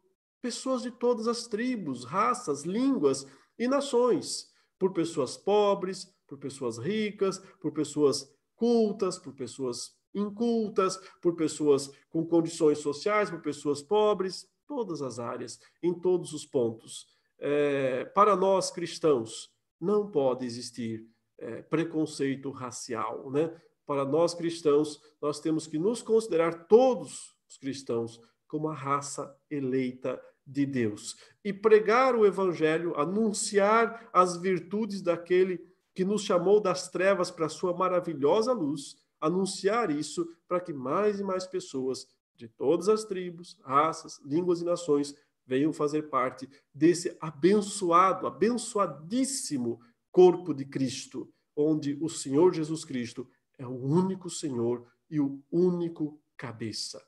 [0.42, 3.26] pessoas de todas as tribos, raças, línguas
[3.58, 11.36] e nações, por pessoas pobres, por pessoas ricas, por pessoas cultas, por pessoas incultas, por
[11.36, 17.06] pessoas com condições sociais, por pessoas pobres, todas as áreas, em todos os pontos.
[17.38, 21.06] É, para nós cristãos, não pode existir
[21.38, 23.54] é, preconceito racial, né?
[23.84, 30.20] Para nós cristãos, nós temos que nos considerar todos os cristãos como a raça eleita
[30.44, 35.60] de Deus e pregar o evangelho, anunciar as virtudes daquele
[35.94, 38.96] que nos chamou das trevas para a sua maravilhosa luz
[39.26, 44.64] anunciar isso para que mais e mais pessoas de todas as tribos, raças, línguas e
[44.64, 45.14] nações
[45.46, 53.66] venham fazer parte desse abençoado, abençoadíssimo corpo de Cristo, onde o Senhor Jesus Cristo é
[53.66, 57.02] o único Senhor e o único cabeça.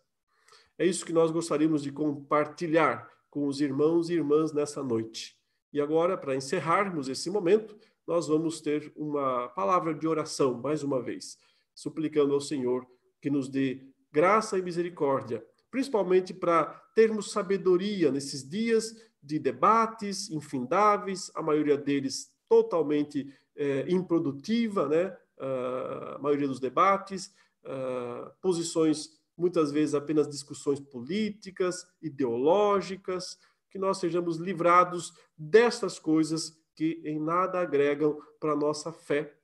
[0.78, 5.36] É isso que nós gostaríamos de compartilhar com os irmãos e irmãs nessa noite.
[5.72, 11.02] E agora, para encerrarmos esse momento, nós vamos ter uma palavra de oração mais uma
[11.02, 11.36] vez
[11.78, 12.84] suplicando ao Senhor
[13.22, 21.30] que nos dê graça e misericórdia, principalmente para termos sabedoria nesses dias de debates infindáveis,
[21.36, 25.16] a maioria deles totalmente é, improdutiva, né?
[25.38, 27.32] Uh, a maioria dos debates,
[27.64, 33.38] uh, posições muitas vezes apenas discussões políticas, ideológicas,
[33.70, 39.37] que nós sejamos livrados destas coisas que em nada agregam para a nossa fé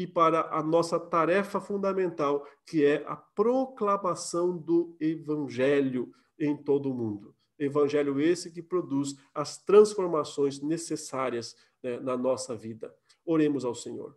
[0.00, 6.94] e para a nossa tarefa fundamental, que é a proclamação do Evangelho em todo o
[6.94, 7.34] mundo.
[7.58, 12.94] Evangelho esse que produz as transformações necessárias né, na nossa vida.
[13.26, 14.16] Oremos ao Senhor.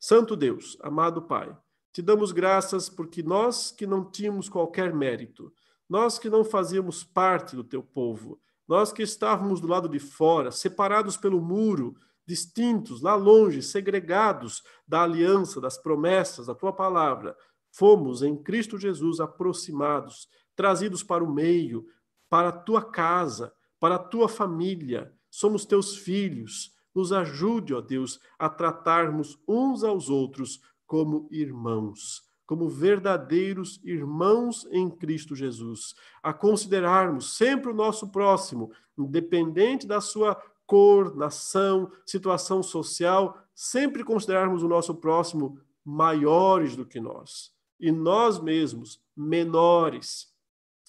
[0.00, 1.54] Santo Deus, amado Pai,
[1.92, 5.52] te damos graças porque nós que não tínhamos qualquer mérito,
[5.86, 10.50] nós que não fazíamos parte do teu povo, Nós que estávamos do lado de fora,
[10.50, 11.96] separados pelo muro,
[12.28, 17.34] distintos, lá longe, segregados da aliança, das promessas, da tua palavra,
[17.72, 21.86] fomos em Cristo Jesus aproximados, trazidos para o meio,
[22.28, 23.50] para a tua casa,
[23.80, 25.10] para a tua família.
[25.30, 26.76] Somos teus filhos.
[26.94, 34.90] Nos ajude, ó Deus, a tratarmos uns aos outros como irmãos, como verdadeiros irmãos em
[34.90, 40.36] Cristo Jesus, a considerarmos sempre o nosso próximo, independente da sua
[40.68, 47.50] cor, nação, situação social, sempre considerarmos o nosso próximo maiores do que nós
[47.80, 50.28] e nós mesmos menores.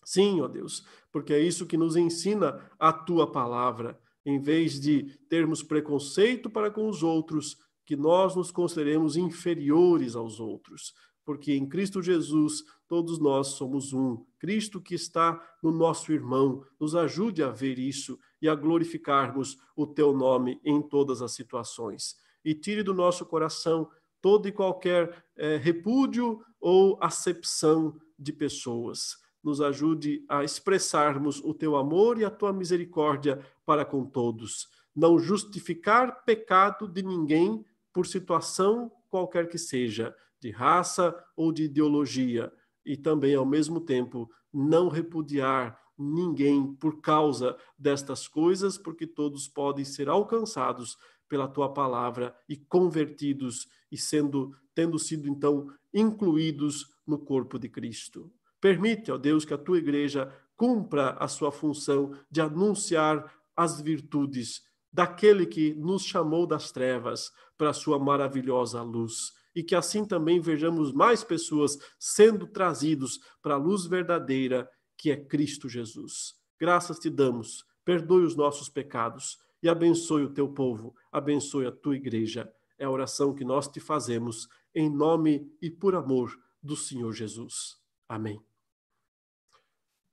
[0.03, 3.97] Sim, ó Deus, porque é isso que nos ensina a tua palavra.
[4.25, 10.41] Em vez de termos preconceito para com os outros, que nós nos consideremos inferiores aos
[10.41, 10.93] outros,
[11.25, 14.25] porque em Cristo Jesus todos nós somos um.
[14.39, 19.85] Cristo que está no nosso irmão, nos ajude a ver isso e a glorificarmos o
[19.85, 22.15] teu nome em todas as situações.
[22.43, 23.89] E tire do nosso coração
[24.21, 29.17] todo e qualquer é, repúdio ou acepção de pessoas.
[29.43, 34.67] Nos ajude a expressarmos o teu amor e a tua misericórdia para com todos.
[34.95, 42.51] Não justificar pecado de ninguém por situação qualquer que seja, de raça ou de ideologia,
[42.85, 49.83] e também, ao mesmo tempo, não repudiar ninguém por causa destas coisas, porque todos podem
[49.83, 50.97] ser alcançados
[51.27, 58.31] pela tua palavra e convertidos e sendo tendo sido então incluídos no corpo de Cristo.
[58.61, 64.61] Permite, ó Deus, que a tua igreja cumpra a sua função de anunciar as virtudes
[64.91, 69.33] daquele que nos chamou das trevas para a sua maravilhosa luz.
[69.55, 74.69] E que assim também vejamos mais pessoas sendo trazidos para a luz verdadeira,
[74.99, 76.35] que é Cristo Jesus.
[76.59, 81.95] Graças te damos, perdoe os nossos pecados e abençoe o teu povo, abençoe a tua
[81.95, 82.53] igreja.
[82.77, 87.77] É a oração que nós te fazemos em nome e por amor do Senhor Jesus.
[88.09, 88.43] Amém.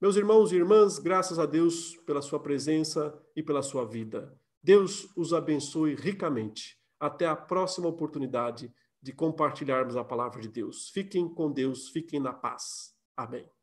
[0.01, 4.39] Meus irmãos e irmãs, graças a Deus pela sua presença e pela sua vida.
[4.62, 6.78] Deus os abençoe ricamente.
[6.99, 8.72] Até a próxima oportunidade
[9.03, 10.91] de compartilharmos a palavra de Deus.
[10.91, 12.95] Fiquem com Deus, fiquem na paz.
[13.16, 13.56] Amém.